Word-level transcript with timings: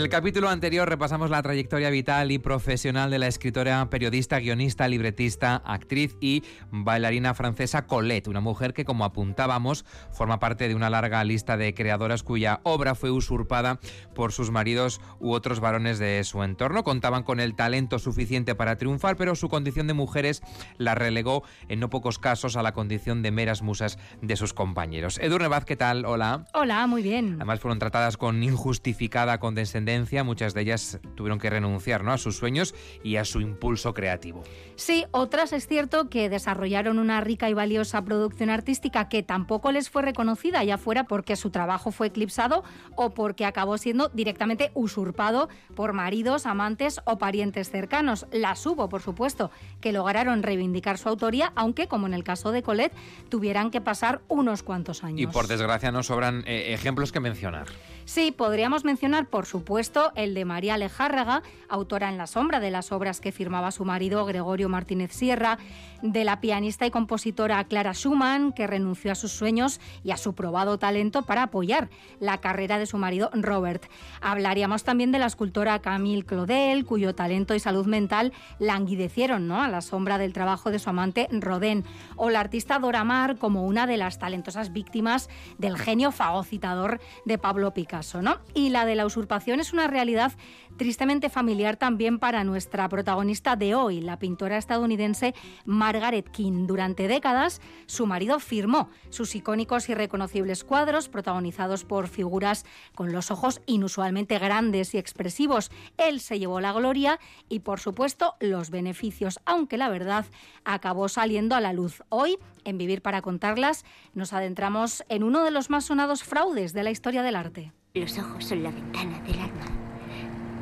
El 0.00 0.08
capítulo 0.08 0.48
anterior 0.48 0.88
repasamos 0.88 1.28
la 1.28 1.42
trayectoria 1.42 1.90
vital 1.90 2.30
y 2.30 2.38
profesional 2.38 3.10
de 3.10 3.18
la 3.18 3.26
escritora, 3.26 3.90
periodista, 3.90 4.38
guionista, 4.38 4.88
libretista, 4.88 5.56
actriz 5.56 6.16
y 6.22 6.42
bailarina 6.70 7.34
francesa 7.34 7.86
Colette, 7.86 8.28
una 8.28 8.40
mujer 8.40 8.72
que, 8.72 8.86
como 8.86 9.04
apuntábamos, 9.04 9.84
forma 10.10 10.38
parte 10.38 10.68
de 10.68 10.74
una 10.74 10.88
larga 10.88 11.22
lista 11.22 11.58
de 11.58 11.74
creadoras 11.74 12.22
cuya 12.22 12.60
obra 12.62 12.94
fue 12.94 13.10
usurpada 13.10 13.78
por 14.14 14.32
sus 14.32 14.50
maridos 14.50 15.02
u 15.18 15.32
otros 15.32 15.60
varones 15.60 15.98
de 15.98 16.24
su 16.24 16.42
entorno. 16.44 16.82
Contaban 16.82 17.22
con 17.22 17.38
el 17.38 17.54
talento 17.54 17.98
suficiente 17.98 18.54
para 18.54 18.76
triunfar, 18.78 19.16
pero 19.16 19.34
su 19.34 19.50
condición 19.50 19.86
de 19.86 19.92
mujeres 19.92 20.40
la 20.78 20.94
relegó 20.94 21.42
en 21.68 21.78
no 21.78 21.90
pocos 21.90 22.18
casos 22.18 22.56
a 22.56 22.62
la 22.62 22.72
condición 22.72 23.20
de 23.20 23.32
meras 23.32 23.60
musas 23.60 23.98
de 24.22 24.36
sus 24.36 24.54
compañeros. 24.54 25.18
Edurne 25.18 25.48
Vaz, 25.48 25.66
¿qué 25.66 25.76
tal? 25.76 26.06
Hola. 26.06 26.46
Hola, 26.54 26.86
muy 26.86 27.02
bien. 27.02 27.34
Además 27.34 27.60
fueron 27.60 27.78
tratadas 27.78 28.16
con 28.16 28.42
injustificada 28.42 29.38
condescendencia 29.40 29.89
muchas 30.24 30.54
de 30.54 30.62
ellas 30.62 31.00
tuvieron 31.14 31.38
que 31.38 31.50
renunciar 31.50 32.04
¿no? 32.04 32.12
a 32.12 32.18
sus 32.18 32.36
sueños 32.36 32.74
y 33.02 33.16
a 33.16 33.24
su 33.24 33.40
impulso 33.40 33.94
creativo. 33.94 34.42
Sí, 34.76 35.04
otras 35.10 35.52
es 35.52 35.66
cierto 35.66 36.08
que 36.08 36.28
desarrollaron 36.28 36.98
una 36.98 37.20
rica 37.20 37.50
y 37.50 37.54
valiosa 37.54 38.02
producción 38.04 38.50
artística 38.50 39.08
que 39.08 39.22
tampoco 39.22 39.72
les 39.72 39.90
fue 39.90 40.02
reconocida, 40.02 40.64
ya 40.64 40.78
fuera 40.78 41.04
porque 41.04 41.36
su 41.36 41.50
trabajo 41.50 41.92
fue 41.92 42.08
eclipsado 42.08 42.64
o 42.96 43.10
porque 43.10 43.44
acabó 43.44 43.78
siendo 43.78 44.08
directamente 44.08 44.70
usurpado 44.74 45.48
por 45.74 45.92
maridos, 45.92 46.46
amantes 46.46 47.00
o 47.04 47.18
parientes 47.18 47.70
cercanos. 47.70 48.26
Las 48.32 48.64
hubo, 48.66 48.88
por 48.88 49.02
supuesto, 49.02 49.50
que 49.80 49.92
lograron 49.92 50.42
reivindicar 50.42 50.98
su 50.98 51.08
autoría, 51.08 51.52
aunque, 51.56 51.86
como 51.86 52.06
en 52.06 52.14
el 52.14 52.24
caso 52.24 52.52
de 52.52 52.62
Colette, 52.62 52.94
tuvieran 53.28 53.70
que 53.70 53.80
pasar 53.80 54.22
unos 54.28 54.62
cuantos 54.62 55.04
años. 55.04 55.20
Y 55.20 55.26
por 55.26 55.46
desgracia 55.46 55.92
nos 55.92 56.06
sobran 56.06 56.42
eh, 56.46 56.72
ejemplos 56.72 57.12
que 57.12 57.20
mencionar. 57.20 57.66
Sí, 58.04 58.32
podríamos 58.32 58.84
mencionar, 58.84 59.28
por 59.28 59.46
supuesto, 59.46 59.79
el 60.14 60.34
de 60.34 60.44
María 60.44 60.74
Alejárraga, 60.74 61.42
autora 61.70 62.10
en 62.10 62.18
la 62.18 62.26
sombra 62.26 62.60
de 62.60 62.70
las 62.70 62.92
obras 62.92 63.18
que 63.20 63.32
firmaba 63.32 63.70
su 63.70 63.86
marido 63.86 64.26
Gregorio 64.26 64.68
Martínez 64.68 65.10
Sierra, 65.10 65.56
de 66.02 66.22
la 66.24 66.40
pianista 66.40 66.84
y 66.84 66.90
compositora 66.90 67.64
Clara 67.64 67.94
Schumann, 67.94 68.52
que 68.52 68.66
renunció 68.66 69.10
a 69.10 69.14
sus 69.14 69.32
sueños 69.32 69.80
y 70.04 70.10
a 70.10 70.18
su 70.18 70.34
probado 70.34 70.78
talento 70.78 71.22
para 71.22 71.44
apoyar 71.44 71.88
la 72.18 72.38
carrera 72.38 72.78
de 72.78 72.84
su 72.84 72.98
marido 72.98 73.30
Robert. 73.32 73.86
Hablaríamos 74.20 74.84
también 74.84 75.12
de 75.12 75.18
la 75.18 75.26
escultora 75.26 75.78
Camille 75.78 76.24
Claudel, 76.24 76.84
cuyo 76.84 77.14
talento 77.14 77.54
y 77.54 77.60
salud 77.60 77.86
mental 77.86 78.34
languidecieron 78.58 79.48
¿no? 79.48 79.62
a 79.62 79.68
la 79.68 79.80
sombra 79.80 80.18
del 80.18 80.34
trabajo 80.34 80.70
de 80.70 80.78
su 80.78 80.90
amante 80.90 81.26
Rodin, 81.32 81.84
o 82.16 82.28
la 82.28 82.40
artista 82.40 82.78
Dora 82.78 83.02
Maar 83.04 83.38
como 83.38 83.64
una 83.64 83.86
de 83.86 83.96
las 83.96 84.18
talentosas 84.18 84.74
víctimas 84.74 85.30
del 85.56 85.78
genio 85.78 86.12
fagocitador 86.12 87.00
de 87.24 87.38
Pablo 87.38 87.72
Picasso. 87.72 88.10
Y 88.54 88.70
la 88.70 88.84
de 88.84 88.96
la 88.96 89.06
usurpación 89.06 89.60
es 89.60 89.69
una 89.72 89.86
realidad 89.86 90.32
tristemente 90.76 91.28
familiar 91.28 91.76
también 91.76 92.18
para 92.18 92.44
nuestra 92.44 92.88
protagonista 92.88 93.54
de 93.56 93.74
hoy, 93.74 94.00
la 94.00 94.18
pintora 94.18 94.56
estadounidense 94.56 95.34
Margaret 95.64 96.30
King. 96.30 96.66
Durante 96.66 97.06
décadas, 97.06 97.60
su 97.86 98.06
marido 98.06 98.40
firmó 98.40 98.88
sus 99.10 99.34
icónicos 99.34 99.88
y 99.88 99.94
reconocibles 99.94 100.64
cuadros 100.64 101.08
protagonizados 101.08 101.84
por 101.84 102.08
figuras 102.08 102.64
con 102.94 103.12
los 103.12 103.30
ojos 103.30 103.60
inusualmente 103.66 104.38
grandes 104.38 104.94
y 104.94 104.98
expresivos. 104.98 105.70
Él 105.98 106.20
se 106.20 106.38
llevó 106.38 106.60
la 106.60 106.72
gloria 106.72 107.20
y, 107.48 107.60
por 107.60 107.80
supuesto, 107.80 108.36
los 108.40 108.70
beneficios, 108.70 109.40
aunque 109.44 109.76
la 109.76 109.88
verdad 109.90 110.26
acabó 110.64 111.08
saliendo 111.08 111.54
a 111.54 111.60
la 111.60 111.72
luz. 111.72 112.02
Hoy, 112.08 112.38
en 112.64 112.78
Vivir 112.78 113.02
para 113.02 113.22
Contarlas, 113.22 113.84
nos 114.14 114.32
adentramos 114.32 115.04
en 115.08 115.24
uno 115.24 115.44
de 115.44 115.50
los 115.50 115.70
más 115.70 115.84
sonados 115.84 116.24
fraudes 116.24 116.72
de 116.72 116.84
la 116.84 116.90
historia 116.90 117.22
del 117.22 117.36
arte. 117.36 117.72
Los 117.92 118.16
ojos 118.20 118.44
son 118.44 118.62
la 118.62 118.70
ventana 118.70 119.18
del 119.26 119.40
alma. 119.40 119.64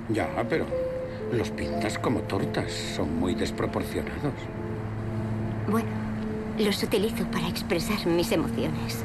Ya, 0.09 0.27
pero 0.49 0.65
los 1.31 1.51
pintas 1.51 1.99
como 1.99 2.21
tortas. 2.21 2.73
Son 2.73 3.19
muy 3.19 3.35
desproporcionados. 3.35 4.33
Bueno, 5.69 5.91
los 6.59 6.83
utilizo 6.83 7.27
para 7.31 7.47
expresar 7.47 8.07
mis 8.07 8.33
emociones. 8.33 9.05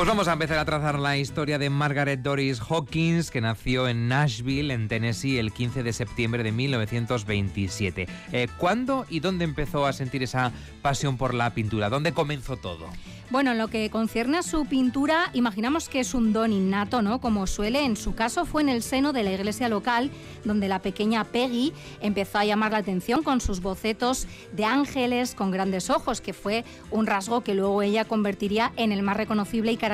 Pues 0.00 0.08
vamos 0.08 0.28
a 0.28 0.32
empezar 0.32 0.58
a 0.58 0.64
trazar 0.64 0.98
la 0.98 1.18
historia 1.18 1.58
de 1.58 1.68
Margaret 1.68 2.22
Doris 2.22 2.58
Hawkins, 2.58 3.30
que 3.30 3.42
nació 3.42 3.86
en 3.86 4.08
Nashville, 4.08 4.72
en 4.72 4.88
Tennessee, 4.88 5.36
el 5.36 5.52
15 5.52 5.82
de 5.82 5.92
septiembre 5.92 6.42
de 6.42 6.52
1927. 6.52 8.08
Eh, 8.32 8.48
¿Cuándo 8.56 9.04
y 9.10 9.20
dónde 9.20 9.44
empezó 9.44 9.84
a 9.84 9.92
sentir 9.92 10.22
esa 10.22 10.52
pasión 10.80 11.18
por 11.18 11.34
la 11.34 11.50
pintura? 11.52 11.90
¿Dónde 11.90 12.14
comenzó 12.14 12.56
todo? 12.56 12.86
Bueno, 13.30 13.52
en 13.52 13.58
lo 13.58 13.68
que 13.68 13.90
concierne 13.90 14.38
a 14.38 14.42
su 14.42 14.66
pintura, 14.66 15.30
imaginamos 15.34 15.88
que 15.88 16.00
es 16.00 16.14
un 16.14 16.32
don 16.32 16.52
innato, 16.52 17.00
¿no? 17.00 17.20
Como 17.20 17.46
suele, 17.46 17.84
en 17.84 17.96
su 17.96 18.16
caso 18.16 18.44
fue 18.44 18.62
en 18.62 18.68
el 18.68 18.82
seno 18.82 19.12
de 19.12 19.22
la 19.22 19.30
iglesia 19.30 19.68
local, 19.68 20.10
donde 20.44 20.66
la 20.66 20.80
pequeña 20.80 21.22
Peggy 21.22 21.72
empezó 22.00 22.38
a 22.38 22.44
llamar 22.44 22.72
la 22.72 22.78
atención 22.78 23.22
con 23.22 23.40
sus 23.40 23.60
bocetos 23.60 24.26
de 24.50 24.64
ángeles 24.64 25.36
con 25.36 25.52
grandes 25.52 25.90
ojos, 25.90 26.20
que 26.20 26.32
fue 26.32 26.64
un 26.90 27.06
rasgo 27.06 27.42
que 27.42 27.54
luego 27.54 27.82
ella 27.82 28.04
convertiría 28.04 28.72
en 28.76 28.90
el 28.90 29.02
más 29.02 29.16
reconocible 29.16 29.70
y 29.70 29.76
característico 29.76 29.89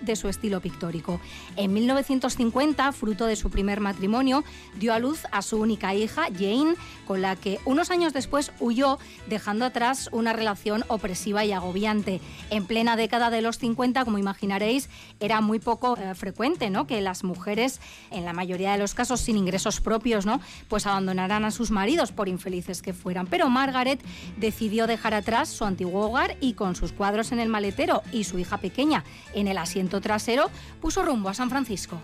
de 0.00 0.16
su 0.16 0.28
estilo 0.28 0.60
pictórico. 0.60 1.20
En 1.56 1.72
1950, 1.72 2.92
fruto 2.92 3.26
de 3.26 3.36
su 3.36 3.50
primer 3.50 3.80
matrimonio, 3.80 4.44
dio 4.78 4.92
a 4.92 4.98
luz 4.98 5.22
a 5.30 5.42
su 5.42 5.58
única 5.58 5.94
hija, 5.94 6.26
Jane, 6.32 6.74
con 7.06 7.22
la 7.22 7.36
que 7.36 7.58
unos 7.64 7.90
años 7.90 8.12
después 8.12 8.52
huyó, 8.60 8.98
dejando 9.28 9.64
atrás 9.64 10.10
una 10.12 10.32
relación 10.32 10.84
opresiva 10.88 11.44
y 11.44 11.52
agobiante 11.52 12.20
en 12.50 12.66
plena 12.66 12.96
década 12.96 13.30
de 13.30 13.42
los 13.42 13.58
50, 13.58 14.04
como 14.04 14.18
imaginaréis, 14.18 14.90
era 15.20 15.40
muy 15.40 15.58
poco 15.58 15.96
eh, 15.96 16.14
frecuente 16.14 16.68
¿no? 16.70 16.86
que 16.86 17.00
las 17.00 17.24
mujeres, 17.24 17.80
en 18.10 18.24
la 18.24 18.32
mayoría 18.32 18.72
de 18.72 18.78
los 18.78 18.94
casos 18.94 19.20
sin 19.20 19.36
ingresos 19.36 19.80
propios, 19.80 20.26
¿no? 20.26 20.40
pues 20.68 20.86
abandonaran 20.86 21.44
a 21.44 21.50
sus 21.50 21.70
maridos 21.70 22.12
por 22.12 22.28
infelices 22.28 22.82
que 22.82 22.92
fueran. 22.92 23.26
Pero 23.26 23.48
Margaret 23.48 24.00
decidió 24.36 24.86
dejar 24.86 25.14
atrás 25.14 25.48
su 25.48 25.64
antiguo 25.64 26.06
hogar 26.06 26.36
y 26.40 26.52
con 26.52 26.76
sus 26.76 26.92
cuadros 26.92 27.32
en 27.32 27.38
el 27.38 27.48
maletero 27.48 28.02
y 28.12 28.24
su 28.24 28.38
hija 28.38 28.58
pequeña 28.58 29.04
en 29.34 29.48
el 29.48 29.58
asiento 29.58 30.00
trasero, 30.00 30.50
puso 30.80 31.02
rumbo 31.02 31.28
a 31.28 31.34
San 31.34 31.50
Francisco. 31.50 32.00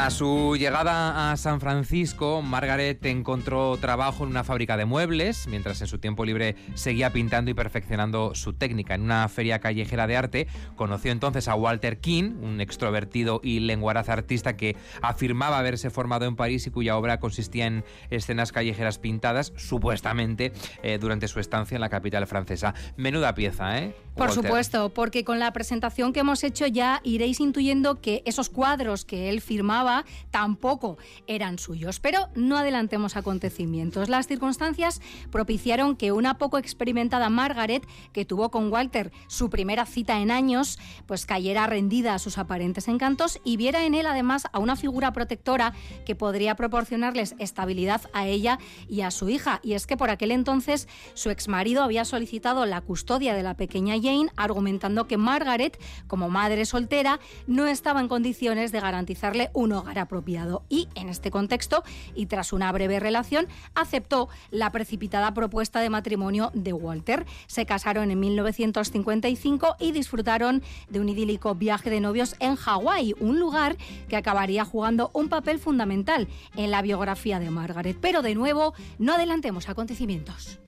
A 0.00 0.08
su 0.08 0.56
llegada 0.56 1.30
a 1.30 1.36
San 1.36 1.60
Francisco, 1.60 2.40
Margaret 2.40 3.04
encontró 3.04 3.76
trabajo 3.76 4.24
en 4.24 4.30
una 4.30 4.44
fábrica 4.44 4.78
de 4.78 4.86
muebles, 4.86 5.46
mientras 5.46 5.82
en 5.82 5.88
su 5.88 5.98
tiempo 5.98 6.24
libre 6.24 6.56
seguía 6.72 7.12
pintando 7.12 7.50
y 7.50 7.54
perfeccionando 7.54 8.34
su 8.34 8.54
técnica. 8.54 8.94
En 8.94 9.02
una 9.02 9.28
feria 9.28 9.58
callejera 9.58 10.06
de 10.06 10.16
arte, 10.16 10.48
conoció 10.74 11.12
entonces 11.12 11.48
a 11.48 11.54
Walter 11.54 11.98
King, 12.00 12.32
un 12.40 12.62
extrovertido 12.62 13.42
y 13.44 13.60
lenguaraz 13.60 14.08
artista 14.08 14.56
que 14.56 14.74
afirmaba 15.02 15.58
haberse 15.58 15.90
formado 15.90 16.24
en 16.24 16.34
París 16.34 16.66
y 16.66 16.70
cuya 16.70 16.96
obra 16.96 17.20
consistía 17.20 17.66
en 17.66 17.84
escenas 18.08 18.52
callejeras 18.52 18.98
pintadas, 18.98 19.52
supuestamente, 19.58 20.54
eh, 20.82 20.96
durante 20.98 21.28
su 21.28 21.40
estancia 21.40 21.74
en 21.74 21.82
la 21.82 21.90
capital 21.90 22.26
francesa. 22.26 22.72
Menuda 22.96 23.34
pieza, 23.34 23.78
¿eh? 23.78 23.94
Por 24.16 24.32
supuesto, 24.32 24.88
porque 24.88 25.24
con 25.24 25.38
la 25.38 25.52
presentación 25.52 26.12
que 26.12 26.20
hemos 26.20 26.42
hecho 26.42 26.66
ya 26.66 27.00
iréis 27.04 27.38
intuyendo 27.40 28.00
que 28.00 28.22
esos 28.24 28.48
cuadros 28.48 29.04
que 29.04 29.28
él 29.28 29.40
firmaba 29.40 29.89
tampoco 30.30 30.98
eran 31.26 31.58
suyos. 31.58 32.00
Pero 32.00 32.28
no 32.34 32.56
adelantemos 32.56 33.16
acontecimientos. 33.16 34.08
Las 34.08 34.26
circunstancias 34.26 35.00
propiciaron 35.30 35.96
que 35.96 36.12
una 36.12 36.38
poco 36.38 36.58
experimentada 36.58 37.28
Margaret, 37.28 37.86
que 38.12 38.24
tuvo 38.24 38.50
con 38.50 38.72
Walter 38.72 39.12
su 39.28 39.50
primera 39.50 39.86
cita 39.86 40.20
en 40.20 40.30
años, 40.30 40.78
pues 41.06 41.26
cayera 41.26 41.66
rendida 41.66 42.14
a 42.14 42.18
sus 42.18 42.38
aparentes 42.38 42.88
encantos 42.88 43.40
y 43.44 43.56
viera 43.56 43.84
en 43.84 43.94
él 43.94 44.06
además 44.06 44.44
a 44.52 44.58
una 44.58 44.76
figura 44.76 45.12
protectora 45.12 45.72
que 46.04 46.14
podría 46.14 46.54
proporcionarles 46.56 47.34
estabilidad 47.38 48.02
a 48.12 48.26
ella 48.26 48.58
y 48.88 49.02
a 49.02 49.10
su 49.10 49.28
hija. 49.28 49.60
Y 49.62 49.74
es 49.74 49.86
que 49.86 49.96
por 49.96 50.10
aquel 50.10 50.30
entonces 50.30 50.88
su 51.14 51.30
exmarido 51.30 51.82
había 51.82 52.04
solicitado 52.04 52.66
la 52.66 52.80
custodia 52.80 53.34
de 53.34 53.42
la 53.42 53.54
pequeña 53.54 53.94
Jane, 53.94 54.30
argumentando 54.36 55.06
que 55.06 55.16
Margaret, 55.16 55.80
como 56.06 56.28
madre 56.28 56.64
soltera, 56.64 57.20
no 57.46 57.66
estaba 57.66 58.00
en 58.00 58.08
condiciones 58.08 58.72
de 58.72 58.80
garantizarle 58.80 59.50
un 59.52 59.72
hogar 59.80 59.98
apropiado. 59.98 60.62
Y 60.68 60.88
en 60.94 61.08
este 61.08 61.30
contexto, 61.30 61.82
y 62.14 62.26
tras 62.26 62.52
una 62.52 62.70
breve 62.72 63.00
relación, 63.00 63.46
aceptó 63.74 64.28
la 64.50 64.70
precipitada 64.70 65.34
propuesta 65.34 65.80
de 65.80 65.90
matrimonio 65.90 66.50
de 66.54 66.72
Walter. 66.72 67.26
Se 67.46 67.66
casaron 67.66 68.10
en 68.10 68.20
1955 68.20 69.76
y 69.80 69.92
disfrutaron 69.92 70.62
de 70.88 71.00
un 71.00 71.08
idílico 71.08 71.54
viaje 71.54 71.90
de 71.90 72.00
novios 72.00 72.36
en 72.40 72.56
Hawái, 72.56 73.14
un 73.20 73.38
lugar 73.38 73.76
que 74.08 74.16
acabaría 74.16 74.64
jugando 74.64 75.10
un 75.14 75.28
papel 75.28 75.58
fundamental 75.58 76.28
en 76.56 76.70
la 76.70 76.82
biografía 76.82 77.40
de 77.40 77.50
Margaret. 77.50 77.96
Pero 78.00 78.22
de 78.22 78.34
nuevo, 78.34 78.74
no 78.98 79.14
adelantemos 79.14 79.68
acontecimientos. 79.68 80.60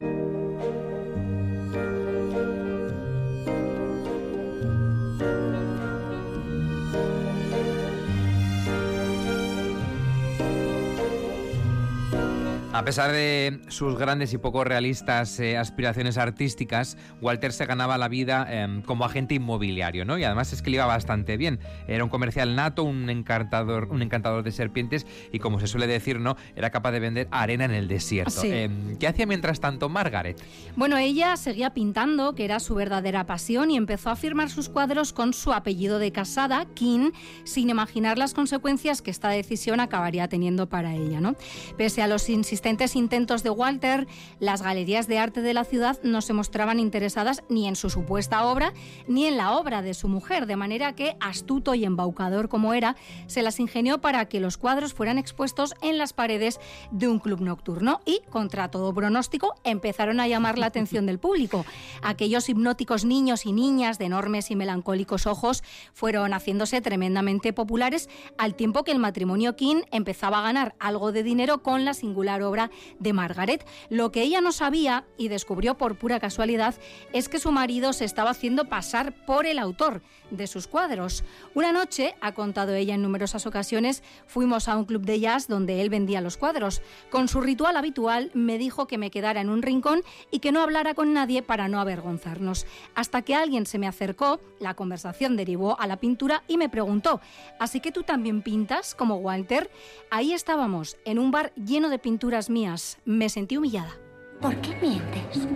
A 12.75 12.87
pesar 12.87 13.13
de 13.13 13.61
sus 13.69 13.99
grandes 13.99 14.33
y 14.33 14.39
poco 14.39 14.65
realistas 14.65 15.39
eh, 15.41 15.59
aspiraciones 15.59 16.17
artísticas, 16.17 16.97
Walter 17.21 17.53
se 17.53 17.67
ganaba 17.67 17.99
la 17.99 18.09
vida 18.09 18.47
em, 18.49 18.81
como 18.81 19.05
agente 19.05 19.35
inmobiliario, 19.35 20.07
¿no? 20.07 20.17
Y 20.17 20.25
además 20.25 20.55
es 20.55 20.63
que 20.63 20.71
le 20.71 20.77
iba 20.77 20.87
bastante 20.87 21.37
bien. 21.37 21.61
Era 21.87 22.03
un 22.03 22.09
comercial 22.09 22.57
nato, 22.57 22.83
un 22.83 23.11
encantador, 23.11 23.89
un 23.91 24.01
encantador 24.01 24.43
de 24.43 24.53
serpientes 24.53 25.07
y 25.33 25.39
como 25.39 25.61
se 25.61 25.67
suele 25.67 25.87
decir, 25.87 26.19
¿no? 26.19 26.39
Era 26.57 26.71
capaz 26.71 26.93
de 26.93 27.01
vender 27.01 27.29
arena 27.31 27.67
en 27.67 27.73
el 27.73 27.89
desierto. 27.89 28.43
Em, 28.43 28.97
¿Qué 28.97 29.07
hacía 29.07 29.27
mientras 29.27 29.61
tanto 29.61 29.91
Margaret? 29.91 30.43
Bueno, 30.75 30.97
ella 30.97 31.37
seguía 31.37 31.75
pintando, 31.75 32.35
que 32.35 32.47
era 32.47 32.59
su 32.59 32.75
verdadera 32.75 33.27
pasión, 33.27 33.71
y 33.71 33.77
empezó 33.77 34.09
a 34.09 34.17
firmar 34.17 34.49
sus 34.49 34.71
cuadros 34.71 35.13
con 35.13 35.35
su 35.35 35.53
apellido 35.53 35.99
de 35.99 36.11
casada, 36.11 36.65
King, 36.75 37.11
sin 37.45 37.69
imaginar 37.69 38.17
las 38.17 38.33
consecuencias 38.33 39.03
que 39.03 39.11
esta 39.11 39.29
decisión 39.29 39.79
acabaría 39.79 40.27
teniendo 40.29 40.71
para 40.71 40.95
ella, 40.95 41.21
¿no? 41.21 41.37
Pese 41.77 42.01
a 42.01 42.07
los 42.07 42.31
insistentes 42.31 42.62
intentos 42.95 43.43
de 43.43 43.51
Walter, 43.51 44.07
las 44.39 44.63
galerías 44.63 45.07
de 45.07 45.19
arte 45.19 45.43
de 45.43 45.55
la 45.55 45.65
ciudad 45.65 45.99
no 46.03 46.21
se 46.21 46.33
mostraban 46.33 46.81
interesadas 46.81 47.43
ni 47.49 47.69
en 47.69 47.77
su 47.77 47.91
supuesta 47.91 48.47
obra 48.47 48.73
ni 49.07 49.27
en 49.27 49.37
la 49.37 49.53
obra 49.53 49.83
de 49.83 49.95
su 49.95 50.09
mujer, 50.09 50.47
de 50.47 50.57
manera 50.57 50.95
que, 50.95 51.17
astuto 51.21 51.75
y 51.75 51.85
embaucador 51.85 52.49
como 52.49 52.75
era, 52.75 52.97
se 53.27 53.43
las 53.43 53.61
ingenió 53.61 54.01
para 54.01 54.27
que 54.27 54.41
los 54.41 54.57
cuadros 54.57 54.95
fueran 54.95 55.19
expuestos 55.19 55.75
en 55.83 55.99
las 55.99 56.13
paredes 56.13 56.61
de 56.91 57.09
un 57.09 57.19
club 57.19 57.41
nocturno 57.41 58.01
y, 58.05 58.21
contra 58.31 58.71
todo 58.71 58.95
pronóstico, 58.95 59.55
empezaron 59.65 60.21
a 60.21 60.29
llamar 60.29 60.59
la 60.59 60.67
atención 60.67 61.07
del 61.07 61.19
público. 61.19 61.65
Aquellos 62.03 62.49
hipnóticos 62.49 63.05
niños 63.05 63.47
y 63.47 63.53
niñas 63.53 63.99
de 63.99 64.07
enormes 64.07 64.51
y 64.51 64.57
melancólicos 64.57 65.27
ojos 65.27 65.63
fueron 65.93 66.33
haciéndose 66.33 66.81
tremendamente 66.81 67.53
populares 67.53 68.09
al 68.39 68.55
tiempo 68.55 68.85
que 68.85 68.93
el 68.93 68.99
matrimonio 68.99 69.57
King 69.57 69.83
empezaba 69.91 70.39
a 70.39 70.43
ganar 70.43 70.75
algo 70.79 71.13
de 71.13 71.23
dinero 71.23 71.63
con 71.63 71.85
la 71.85 71.95
singular 71.95 72.43
obra 72.43 72.52
de 72.99 73.13
Margaret. 73.13 73.67
Lo 73.89 74.13
que 74.13 74.23
ella 74.23 74.41
no 74.41 74.53
sabía 74.53 75.05
y 75.17 75.29
descubrió 75.29 75.77
por 75.79 75.97
pura 75.97 76.21
casualidad 76.21 76.75
es 77.13 77.29
que 77.29 77.39
su 77.39 77.53
marido 77.53 77.93
se 77.93 78.05
estaba 78.05 78.31
haciendo 78.31 78.67
pasar 78.67 79.15
por 79.25 79.47
el 79.47 79.59
autor 79.59 80.03
de 80.31 80.47
sus 80.47 80.67
cuadros. 80.67 81.25
Una 81.55 81.73
noche, 81.73 82.15
ha 82.21 82.33
contado 82.33 82.75
ella 82.75 82.95
en 82.95 83.03
numerosas 83.03 83.47
ocasiones, 83.47 84.03
fuimos 84.27 84.69
a 84.69 84.77
un 84.77 84.85
club 84.85 85.03
de 85.03 85.21
jazz 85.21 85.47
donde 85.49 85.81
él 85.81 85.91
vendía 85.91 86.21
los 86.21 86.37
cuadros. 86.37 86.83
Con 87.11 87.29
su 87.29 87.41
ritual 87.41 87.77
habitual 87.77 88.31
me 88.35 88.59
dijo 88.59 88.87
que 88.87 88.99
me 88.99 89.11
quedara 89.11 89.41
en 89.41 89.51
un 89.51 89.63
rincón 89.63 90.03
y 90.31 90.41
que 90.41 90.53
no 90.53 90.61
hablara 90.61 90.95
con 90.95 91.13
nadie 91.13 91.43
para 91.43 91.69
no 91.69 91.81
avergonzarnos. 91.81 92.67
Hasta 92.95 93.23
que 93.23 93.35
alguien 93.35 93.67
se 93.67 93.79
me 93.79 93.87
acercó, 93.87 94.41
la 94.59 94.75
conversación 94.75 95.37
derivó 95.37 95.79
a 95.81 95.87
la 95.87 95.99
pintura 95.99 96.43
y 96.49 96.57
me 96.57 96.69
preguntó, 96.69 97.21
¿así 97.59 97.81
que 97.81 97.93
tú 97.93 98.03
también 98.03 98.43
pintas 98.43 98.95
como 98.95 99.17
Walter? 99.17 99.71
Ahí 100.11 100.33
estábamos, 100.33 100.97
en 101.05 101.19
un 101.19 101.31
bar 101.31 101.53
lleno 101.55 101.89
de 101.89 101.99
pinturas 101.99 102.42
mías. 102.51 102.99
Me 103.05 103.29
sentí 103.29 103.57
humillada. 103.57 103.99
¿Por 104.41 104.57
qué 104.57 104.75
mientes? 104.81 105.49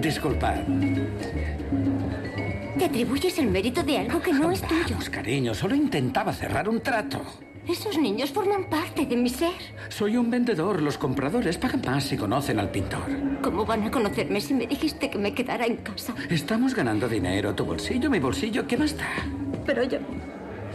Disculpad. 0.00 0.60
Te 2.78 2.84
atribuyes 2.86 3.38
el 3.38 3.48
mérito 3.48 3.82
de 3.82 3.98
algo 3.98 4.20
que 4.20 4.32
no 4.32 4.50
es 4.50 4.60
tuyo. 4.62 4.84
Vamos, 4.90 5.10
cariño, 5.10 5.54
solo 5.54 5.74
intentaba 5.74 6.32
cerrar 6.32 6.68
un 6.68 6.80
trato. 6.80 7.22
Esos 7.68 7.96
niños 7.96 8.30
forman 8.32 8.68
parte 8.68 9.06
de 9.06 9.16
mi 9.16 9.28
ser. 9.28 9.52
Soy 9.88 10.16
un 10.16 10.30
vendedor. 10.30 10.82
Los 10.82 10.98
compradores 10.98 11.58
pagan 11.58 11.82
más 11.86 12.04
si 12.04 12.16
conocen 12.16 12.58
al 12.58 12.70
pintor. 12.70 13.04
¿Cómo 13.40 13.64
van 13.64 13.84
a 13.84 13.90
conocerme 13.90 14.40
si 14.40 14.52
me 14.52 14.66
dijiste 14.66 15.08
que 15.08 15.18
me 15.18 15.32
quedara 15.32 15.66
en 15.66 15.76
casa? 15.76 16.12
Estamos 16.28 16.74
ganando 16.74 17.08
dinero. 17.08 17.54
Tu 17.54 17.64
bolsillo, 17.64 18.10
mi 18.10 18.18
bolsillo, 18.18 18.66
¿qué 18.66 18.76
más 18.76 18.96
da? 18.96 19.06
Pero 19.64 19.84
yo... 19.84 19.98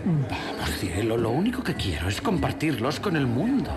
Vamos, 0.07 0.69
cielo, 0.79 1.17
lo 1.17 1.31
único 1.31 1.61
que 1.61 1.73
quiero 1.73 2.07
es 2.07 2.21
compartirlos 2.21 3.01
con 3.01 3.17
el 3.17 3.27
mundo. 3.27 3.69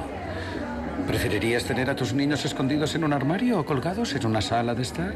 ¿Preferirías 1.09 1.65
tener 1.65 1.91
a 1.91 1.97
tus 1.97 2.15
niños 2.15 2.45
escondidos 2.45 2.95
en 2.95 3.03
un 3.03 3.13
armario 3.13 3.59
o 3.59 3.65
colgados 3.65 4.15
en 4.15 4.25
una 4.27 4.41
sala 4.41 4.77
de 4.77 4.83
estar? 4.83 5.13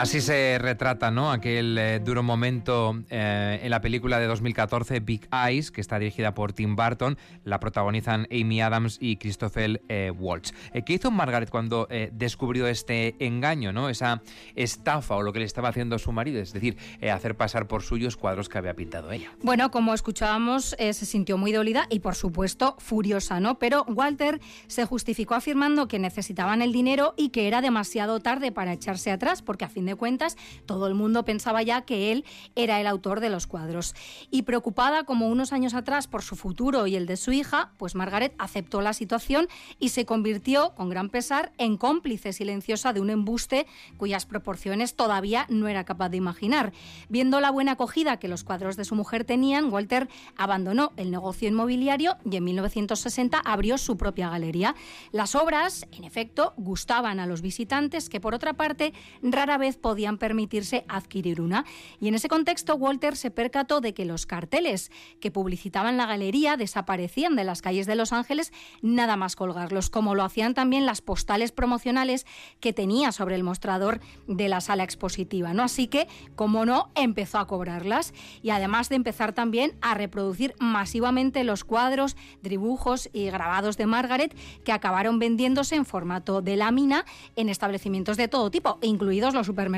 Así 0.00 0.22
se 0.22 0.56
retrata 0.58 1.10
¿no? 1.10 1.30
aquel 1.30 1.76
eh, 1.76 2.00
duro 2.02 2.22
momento 2.22 2.98
eh, 3.10 3.60
en 3.62 3.68
la 3.68 3.82
película 3.82 4.18
de 4.18 4.24
2014 4.28 5.00
Big 5.00 5.28
Eyes, 5.30 5.70
que 5.70 5.82
está 5.82 5.98
dirigida 5.98 6.32
por 6.32 6.54
Tim 6.54 6.74
Burton. 6.74 7.18
La 7.44 7.60
protagonizan 7.60 8.26
Amy 8.30 8.62
Adams 8.62 8.96
y 8.98 9.16
Christopher 9.16 9.82
eh, 9.90 10.10
Waltz. 10.10 10.54
¿Qué 10.86 10.94
hizo 10.94 11.10
Margaret 11.10 11.50
cuando 11.50 11.86
descubrió 12.12 12.66
este 12.66 13.14
engaño, 13.18 13.74
¿no? 13.74 13.90
esa 13.90 14.22
estafa 14.54 15.16
o 15.16 15.22
lo 15.22 15.34
que 15.34 15.40
le 15.40 15.44
estaba 15.44 15.68
haciendo 15.68 15.98
su 15.98 16.12
marido? 16.12 16.40
Es 16.40 16.54
decir, 16.54 16.78
hacer 17.12 17.36
pasar 17.36 17.66
por 17.66 17.82
suyos 17.82 18.16
cuadros 18.16 18.48
que 18.48 18.56
había 18.56 18.72
pintado 18.72 19.12
ella. 19.12 19.30
Bueno, 19.42 19.70
como 19.70 19.92
escuchábamos, 19.92 20.76
se 20.78 20.94
sintió 20.94 21.36
muy 21.36 21.52
dolida 21.52 21.86
y, 21.90 21.98
por 21.98 22.14
supuesto, 22.14 22.74
furiosa, 22.78 23.38
¿no? 23.38 23.58
Pero 23.58 23.84
Walter 23.86 24.40
se 24.66 24.86
justificó 24.86 25.34
afirmando 25.34 25.88
que 25.88 25.98
necesitaban 25.98 26.62
el 26.62 26.72
dinero 26.72 27.12
y 27.18 27.28
que 27.28 27.48
era 27.48 27.60
demasiado 27.60 28.20
tarde 28.20 28.50
para 28.50 28.72
echarse 28.72 29.10
atrás, 29.10 29.42
porque 29.42 29.66
a 29.66 29.68
fin 29.68 29.84
de 29.84 29.89
cuentas, 29.94 30.36
todo 30.66 30.86
el 30.86 30.94
mundo 30.94 31.24
pensaba 31.24 31.62
ya 31.62 31.82
que 31.82 32.12
él 32.12 32.24
era 32.54 32.80
el 32.80 32.86
autor 32.86 33.20
de 33.20 33.30
los 33.30 33.46
cuadros. 33.46 33.94
Y 34.30 34.42
preocupada 34.42 35.04
como 35.04 35.28
unos 35.28 35.52
años 35.52 35.74
atrás 35.74 36.06
por 36.06 36.22
su 36.22 36.36
futuro 36.36 36.86
y 36.86 36.96
el 36.96 37.06
de 37.06 37.16
su 37.16 37.32
hija, 37.32 37.72
pues 37.76 37.94
Margaret 37.94 38.34
aceptó 38.38 38.80
la 38.80 38.92
situación 38.92 39.48
y 39.78 39.90
se 39.90 40.04
convirtió, 40.06 40.74
con 40.74 40.88
gran 40.88 41.08
pesar, 41.08 41.52
en 41.58 41.76
cómplice 41.76 42.32
silenciosa 42.32 42.92
de 42.92 43.00
un 43.00 43.10
embuste 43.10 43.66
cuyas 43.96 44.26
proporciones 44.26 44.94
todavía 44.94 45.46
no 45.48 45.68
era 45.68 45.84
capaz 45.84 46.08
de 46.08 46.16
imaginar. 46.16 46.72
Viendo 47.08 47.40
la 47.40 47.50
buena 47.50 47.72
acogida 47.72 48.18
que 48.18 48.28
los 48.28 48.44
cuadros 48.44 48.76
de 48.76 48.84
su 48.84 48.94
mujer 48.94 49.24
tenían, 49.24 49.72
Walter 49.72 50.08
abandonó 50.36 50.92
el 50.96 51.10
negocio 51.10 51.48
inmobiliario 51.48 52.16
y 52.30 52.36
en 52.36 52.44
1960 52.44 53.38
abrió 53.38 53.78
su 53.78 53.96
propia 53.96 54.30
galería. 54.30 54.74
Las 55.12 55.34
obras, 55.34 55.86
en 55.92 56.04
efecto, 56.04 56.54
gustaban 56.56 57.20
a 57.20 57.26
los 57.26 57.42
visitantes 57.42 58.08
que, 58.08 58.20
por 58.20 58.34
otra 58.34 58.54
parte, 58.54 58.92
rara 59.22 59.58
vez 59.58 59.76
podían 59.80 60.18
permitirse 60.18 60.84
adquirir 60.88 61.40
una. 61.40 61.64
Y 62.00 62.08
en 62.08 62.14
ese 62.14 62.28
contexto, 62.28 62.74
Walter 62.76 63.16
se 63.16 63.30
percató 63.30 63.80
de 63.80 63.94
que 63.94 64.04
los 64.04 64.26
carteles 64.26 64.90
que 65.20 65.30
publicitaban 65.30 65.96
la 65.96 66.06
galería 66.06 66.56
desaparecían 66.56 67.36
de 67.36 67.44
las 67.44 67.62
calles 67.62 67.86
de 67.86 67.94
Los 67.94 68.12
Ángeles 68.12 68.52
nada 68.82 69.16
más 69.16 69.36
colgarlos, 69.36 69.90
como 69.90 70.14
lo 70.14 70.22
hacían 70.22 70.54
también 70.54 70.86
las 70.86 71.00
postales 71.00 71.52
promocionales 71.52 72.26
que 72.60 72.72
tenía 72.72 73.12
sobre 73.12 73.34
el 73.36 73.42
mostrador 73.42 74.00
de 74.26 74.48
la 74.48 74.60
sala 74.60 74.84
expositiva. 74.84 75.54
¿no? 75.54 75.62
Así 75.62 75.86
que, 75.86 76.08
como 76.36 76.66
no, 76.66 76.90
empezó 76.94 77.38
a 77.38 77.46
cobrarlas 77.46 78.12
y 78.42 78.50
además 78.50 78.88
de 78.88 78.96
empezar 78.96 79.32
también 79.32 79.76
a 79.80 79.94
reproducir 79.94 80.54
masivamente 80.58 81.44
los 81.44 81.64
cuadros, 81.64 82.16
dibujos 82.42 83.08
y 83.12 83.26
grabados 83.26 83.76
de 83.76 83.86
Margaret 83.86 84.36
que 84.64 84.72
acabaron 84.72 85.18
vendiéndose 85.18 85.76
en 85.76 85.84
formato 85.84 86.42
de 86.42 86.56
lámina 86.56 87.04
en 87.36 87.48
establecimientos 87.48 88.16
de 88.16 88.28
todo 88.28 88.50
tipo, 88.50 88.78
incluidos 88.82 89.34
los 89.34 89.46
supermercados 89.46 89.69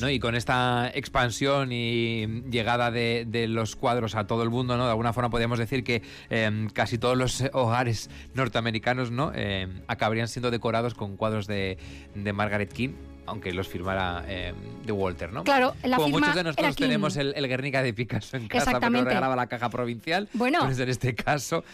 ¿no? 0.00 0.08
Y 0.10 0.18
con 0.18 0.34
esta 0.34 0.90
expansión 0.94 1.70
y 1.72 2.42
llegada 2.50 2.90
de, 2.90 3.46
los 3.48 3.76
cuadros 3.76 4.14
a 4.14 4.26
todo 4.26 4.42
el 4.42 4.50
mundo, 4.50 4.76
¿no? 4.76 4.84
De 4.84 4.90
alguna 4.90 5.12
forma 5.12 5.30
podríamos 5.30 5.58
decir 5.58 5.84
que 5.84 6.02
em, 6.30 6.68
casi 6.68 6.98
todos 6.98 7.16
los 7.16 7.42
hogares 7.52 8.10
norteamericanos, 8.34 9.10
¿no? 9.10 9.32
Em, 9.34 9.82
acabarían 9.88 10.28
siendo 10.28 10.50
decorados 10.50 10.94
con 10.94 11.16
cuadros 11.16 11.46
de, 11.46 11.78
de 12.14 12.32
Margaret 12.32 12.72
King 12.72 12.94
aunque 13.26 13.52
los 13.52 13.68
firmara 13.68 14.24
eh, 14.26 14.52
de 14.84 14.92
Walter, 14.92 15.32
¿no? 15.32 15.44
Claro, 15.44 15.74
la 15.82 15.96
Como 15.96 16.08
firma 16.08 16.20
muchos 16.20 16.34
de 16.34 16.44
nosotros 16.44 16.76
tenemos 16.76 17.16
el, 17.16 17.32
el 17.36 17.48
Guernica 17.48 17.82
de 17.82 17.94
Picasso 17.94 18.36
en 18.36 18.48
casa 18.48 18.64
Exactamente. 18.64 19.04
nos 19.04 19.08
regalaba 19.08 19.36
la 19.36 19.46
caja 19.46 19.70
provincial. 19.70 20.28
Bueno. 20.32 20.60
Pues 20.64 20.78
en 20.78 20.88
este 20.88 21.14
caso... 21.14 21.64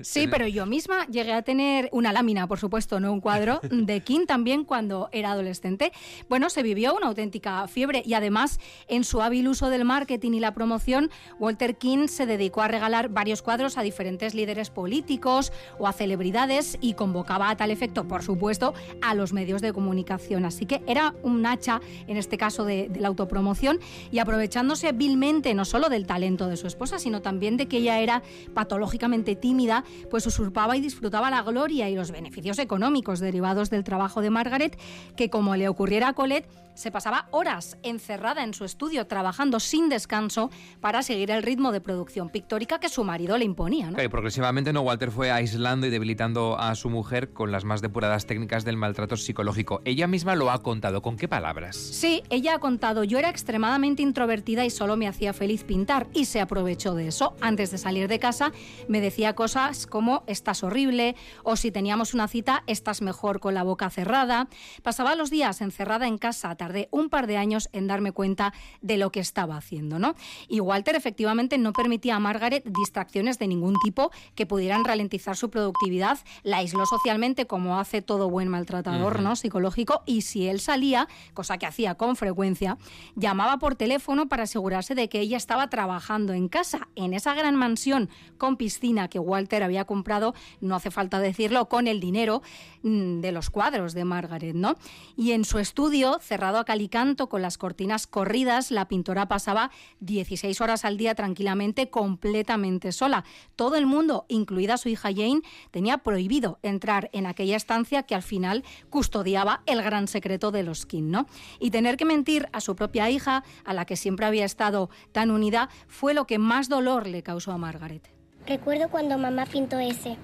Sí, 0.00 0.28
pero 0.28 0.46
yo 0.46 0.64
misma 0.64 1.06
llegué 1.08 1.34
a 1.34 1.42
tener 1.42 1.90
una 1.92 2.10
lámina, 2.10 2.46
por 2.46 2.58
supuesto, 2.58 3.00
no 3.00 3.12
un 3.12 3.20
cuadro, 3.20 3.60
de 3.70 4.00
King 4.00 4.24
también 4.26 4.64
cuando 4.64 5.10
era 5.12 5.32
adolescente. 5.32 5.92
Bueno, 6.28 6.48
se 6.48 6.62
vivió 6.62 6.94
una 6.94 7.08
auténtica 7.08 7.68
fiebre 7.68 8.02
y 8.04 8.14
además 8.14 8.60
en 8.88 9.04
su 9.04 9.20
hábil 9.20 9.46
uso 9.46 9.68
del 9.68 9.84
marketing 9.84 10.32
y 10.32 10.40
la 10.40 10.54
promoción, 10.54 11.10
Walter 11.38 11.76
King 11.76 12.08
se 12.08 12.24
dedicó 12.24 12.62
a 12.62 12.68
regalar 12.68 13.10
varios 13.10 13.42
cuadros 13.42 13.76
a 13.76 13.82
diferentes 13.82 14.34
líderes 14.34 14.70
políticos 14.70 15.52
o 15.78 15.86
a 15.86 15.92
celebridades 15.92 16.78
y 16.80 16.94
convocaba 16.94 17.50
a 17.50 17.56
tal 17.56 17.70
efecto, 17.70 18.08
por 18.08 18.22
supuesto, 18.22 18.74
a 19.02 19.14
los 19.14 19.32
medios 19.32 19.60
de 19.60 19.72
comunicación. 19.72 20.44
Así 20.44 20.66
que 20.66 20.82
era 20.86 21.14
un 21.22 21.44
hacha, 21.46 21.80
en 22.06 22.16
este 22.16 22.36
caso, 22.38 22.64
de, 22.64 22.90
la 22.98 23.08
autopromoción 23.08 23.80
y 24.10 24.18
aprovechándose 24.18 24.92
vilmente 24.92 25.54
no 25.54 25.64
solo 25.64 25.88
del 25.88 26.06
talento 26.06 26.48
de 26.48 26.56
su 26.56 26.66
esposa, 26.66 26.98
sino 26.98 27.22
también 27.22 27.56
de 27.56 27.66
que 27.66 27.78
ella 27.78 28.00
era 28.00 28.22
patológicamente 28.54 29.36
tímida, 29.36 29.84
pues 30.10 30.26
usurpaba 30.26 30.76
y 30.76 30.80
disfrutaba 30.80 31.30
la 31.30 31.42
gloria 31.42 31.88
y 31.88 31.94
los 31.94 32.10
beneficios 32.10 32.58
económicos 32.58 33.20
derivados 33.20 33.70
del 33.70 33.84
trabajo 33.84 34.20
de 34.20 34.30
Margaret, 34.30 34.78
que 35.16 35.30
como 35.30 35.56
le 35.56 35.68
ocurriera 35.68 36.08
a 36.08 36.12
Colette, 36.12 36.48
se 36.74 36.90
pasaba 36.90 37.28
horas 37.30 37.78
encerrada 37.82 38.42
en 38.42 38.52
su 38.52 38.64
estudio 38.64 39.06
trabajando 39.06 39.60
sin 39.60 39.88
descanso 39.88 40.50
para 40.80 41.02
seguir 41.02 41.30
el 41.30 41.42
ritmo 41.42 41.72
de 41.72 41.80
producción 41.80 42.28
pictórica 42.28 42.80
que 42.80 42.88
su 42.88 43.04
marido 43.04 43.38
le 43.38 43.44
imponía. 43.44 43.90
y 44.02 44.08
progresivamente 44.08 44.72
no 44.72 44.82
Walter 44.82 45.10
fue 45.10 45.30
aislando 45.30 45.86
y 45.86 45.90
debilitando 45.90 46.58
a 46.58 46.74
su 46.74 46.90
mujer 46.90 47.32
con 47.32 47.52
las 47.52 47.64
más 47.64 47.80
depuradas 47.80 48.26
técnicas 48.26 48.64
del 48.64 48.76
maltrato 48.76 49.16
psicológico. 49.16 49.80
Ella 49.84 50.06
misma 50.06 50.34
lo 50.34 50.50
ha 50.50 50.62
contado. 50.62 50.73
¿Con 50.74 51.16
qué 51.16 51.28
palabras? 51.28 51.76
Sí, 51.76 52.24
ella 52.30 52.56
ha 52.56 52.58
contado, 52.58 53.04
yo 53.04 53.18
era 53.18 53.30
extremadamente 53.30 54.02
introvertida 54.02 54.64
y 54.64 54.70
solo 54.70 54.96
me 54.96 55.06
hacía 55.06 55.32
feliz 55.32 55.62
pintar 55.62 56.08
y 56.12 56.24
se 56.24 56.40
aprovechó 56.40 56.94
de 56.94 57.06
eso. 57.06 57.36
Antes 57.40 57.70
de 57.70 57.78
salir 57.78 58.08
de 58.08 58.18
casa 58.18 58.50
me 58.88 59.00
decía 59.00 59.36
cosas 59.36 59.86
como 59.86 60.24
estás 60.26 60.64
horrible 60.64 61.14
o 61.44 61.54
si 61.54 61.70
teníamos 61.70 62.12
una 62.12 62.26
cita 62.26 62.64
estás 62.66 63.02
mejor 63.02 63.38
con 63.38 63.54
la 63.54 63.62
boca 63.62 63.88
cerrada. 63.88 64.48
Pasaba 64.82 65.14
los 65.14 65.30
días 65.30 65.60
encerrada 65.60 66.08
en 66.08 66.18
casa, 66.18 66.54
tardé 66.56 66.88
un 66.90 67.08
par 67.08 67.28
de 67.28 67.36
años 67.36 67.68
en 67.72 67.86
darme 67.86 68.10
cuenta 68.10 68.52
de 68.82 68.98
lo 68.98 69.12
que 69.12 69.20
estaba 69.20 69.56
haciendo, 69.56 70.00
¿no? 70.00 70.16
Y 70.48 70.58
Walter 70.58 70.96
efectivamente 70.96 71.56
no 71.56 71.72
permitía 71.72 72.16
a 72.16 72.20
Margaret 72.20 72.64
distracciones 72.64 73.38
de 73.38 73.46
ningún 73.46 73.76
tipo 73.82 74.10
que 74.34 74.44
pudieran 74.44 74.84
ralentizar 74.84 75.36
su 75.36 75.50
productividad, 75.50 76.18
la 76.42 76.58
aisló 76.58 76.84
socialmente 76.84 77.46
como 77.46 77.78
hace 77.78 78.02
todo 78.02 78.28
buen 78.28 78.48
maltratador, 78.48 79.22
¿no? 79.22 79.36
psicológico 79.36 80.02
y 80.04 80.22
si 80.22 80.48
él 80.48 80.60
salía, 80.64 81.08
cosa 81.32 81.58
que 81.58 81.66
hacía 81.66 81.94
con 81.94 82.16
frecuencia, 82.16 82.78
llamaba 83.14 83.58
por 83.58 83.76
teléfono 83.76 84.28
para 84.28 84.44
asegurarse 84.44 84.94
de 84.94 85.08
que 85.08 85.20
ella 85.20 85.36
estaba 85.36 85.68
trabajando 85.68 86.32
en 86.32 86.48
casa, 86.48 86.88
en 86.96 87.14
esa 87.14 87.34
gran 87.34 87.54
mansión 87.54 88.08
con 88.38 88.56
piscina 88.56 89.08
que 89.08 89.18
Walter 89.18 89.62
había 89.62 89.84
comprado, 89.84 90.34
no 90.60 90.74
hace 90.74 90.90
falta 90.90 91.20
decirlo, 91.20 91.68
con 91.68 91.86
el 91.86 92.00
dinero 92.00 92.42
mm, 92.82 93.20
de 93.20 93.32
los 93.32 93.50
cuadros 93.50 93.94
de 93.94 94.04
Margaret, 94.04 94.54
¿no? 94.54 94.74
Y 95.16 95.32
en 95.32 95.44
su 95.44 95.58
estudio, 95.58 96.18
cerrado 96.20 96.58
a 96.58 96.64
calicanto 96.64 97.28
con 97.28 97.42
las 97.42 97.58
cortinas 97.58 98.06
corridas, 98.06 98.70
la 98.70 98.88
pintora 98.88 99.28
pasaba 99.28 99.70
16 100.00 100.60
horas 100.60 100.84
al 100.84 100.96
día 100.96 101.14
tranquilamente, 101.14 101.90
completamente 101.90 102.92
sola. 102.92 103.24
Todo 103.56 103.76
el 103.76 103.86
mundo, 103.86 104.24
incluida 104.28 104.76
su 104.76 104.88
hija 104.88 105.10
Jane, 105.14 105.42
tenía 105.70 105.98
prohibido 105.98 106.58
entrar 106.62 107.10
en 107.12 107.26
aquella 107.26 107.56
estancia 107.56 108.04
que 108.04 108.14
al 108.14 108.22
final 108.22 108.64
custodiaba 108.90 109.62
el 109.66 109.82
gran 109.82 110.08
secreto 110.08 110.50
de 110.54 110.62
los 110.62 110.86
King, 110.86 111.10
¿no? 111.10 111.26
Y 111.60 111.70
tener 111.70 111.98
que 111.98 112.06
mentir 112.06 112.48
a 112.52 112.62
su 112.62 112.74
propia 112.74 113.10
hija, 113.10 113.44
a 113.64 113.74
la 113.74 113.84
que 113.84 113.96
siempre 113.96 114.24
había 114.24 114.46
estado 114.46 114.88
tan 115.12 115.30
unida, 115.30 115.68
fue 115.86 116.14
lo 116.14 116.26
que 116.26 116.38
más 116.38 116.70
dolor 116.70 117.06
le 117.06 117.22
causó 117.22 117.52
a 117.52 117.58
Margaret. 117.58 118.08
Recuerdo 118.46 118.88
cuando 118.88 119.18
mamá 119.18 119.44
pintó 119.44 119.78
ese. 119.78 120.16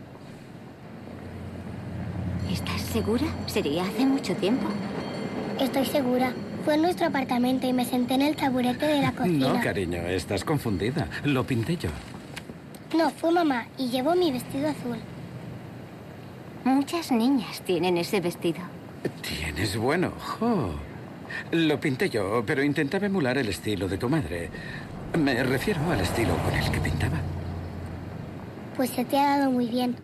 ¿Estás 2.50 2.80
segura? 2.80 3.26
Sería 3.46 3.84
hace 3.84 4.04
mucho 4.04 4.34
tiempo. 4.36 4.66
Estoy 5.58 5.84
segura. 5.84 6.32
Fue 6.64 6.74
en 6.74 6.82
nuestro 6.82 7.06
apartamento 7.06 7.66
y 7.66 7.72
me 7.72 7.84
senté 7.84 8.14
en 8.14 8.22
el 8.22 8.36
taburete 8.36 8.86
de 8.86 9.00
la 9.00 9.12
cocina. 9.12 9.54
No, 9.54 9.60
cariño, 9.60 10.00
estás 10.08 10.44
confundida. 10.44 11.08
Lo 11.24 11.44
pinté 11.44 11.76
yo. 11.76 11.90
No, 12.96 13.10
fue 13.10 13.30
mamá 13.30 13.66
y 13.78 13.88
llevó 13.88 14.14
mi 14.14 14.32
vestido 14.32 14.68
azul. 14.68 14.98
Muchas 16.64 17.10
niñas 17.12 17.62
tienen 17.62 17.96
ese 17.96 18.20
vestido. 18.20 18.60
Tienes 19.22 19.76
buen 19.76 20.04
ojo. 20.04 20.74
Lo 21.52 21.80
pinté 21.80 22.10
yo, 22.10 22.42
pero 22.46 22.62
intentaba 22.62 23.06
emular 23.06 23.38
el 23.38 23.48
estilo 23.48 23.88
de 23.88 23.98
tu 23.98 24.08
madre. 24.08 24.50
Me 25.18 25.42
refiero 25.42 25.80
al 25.90 26.00
estilo 26.00 26.36
con 26.38 26.54
el 26.54 26.70
que 26.70 26.80
pintaba. 26.80 27.18
Pues 28.76 28.90
se 28.90 29.04
te 29.04 29.18
ha 29.18 29.38
dado 29.38 29.50
muy 29.50 29.66
bien. 29.66 29.96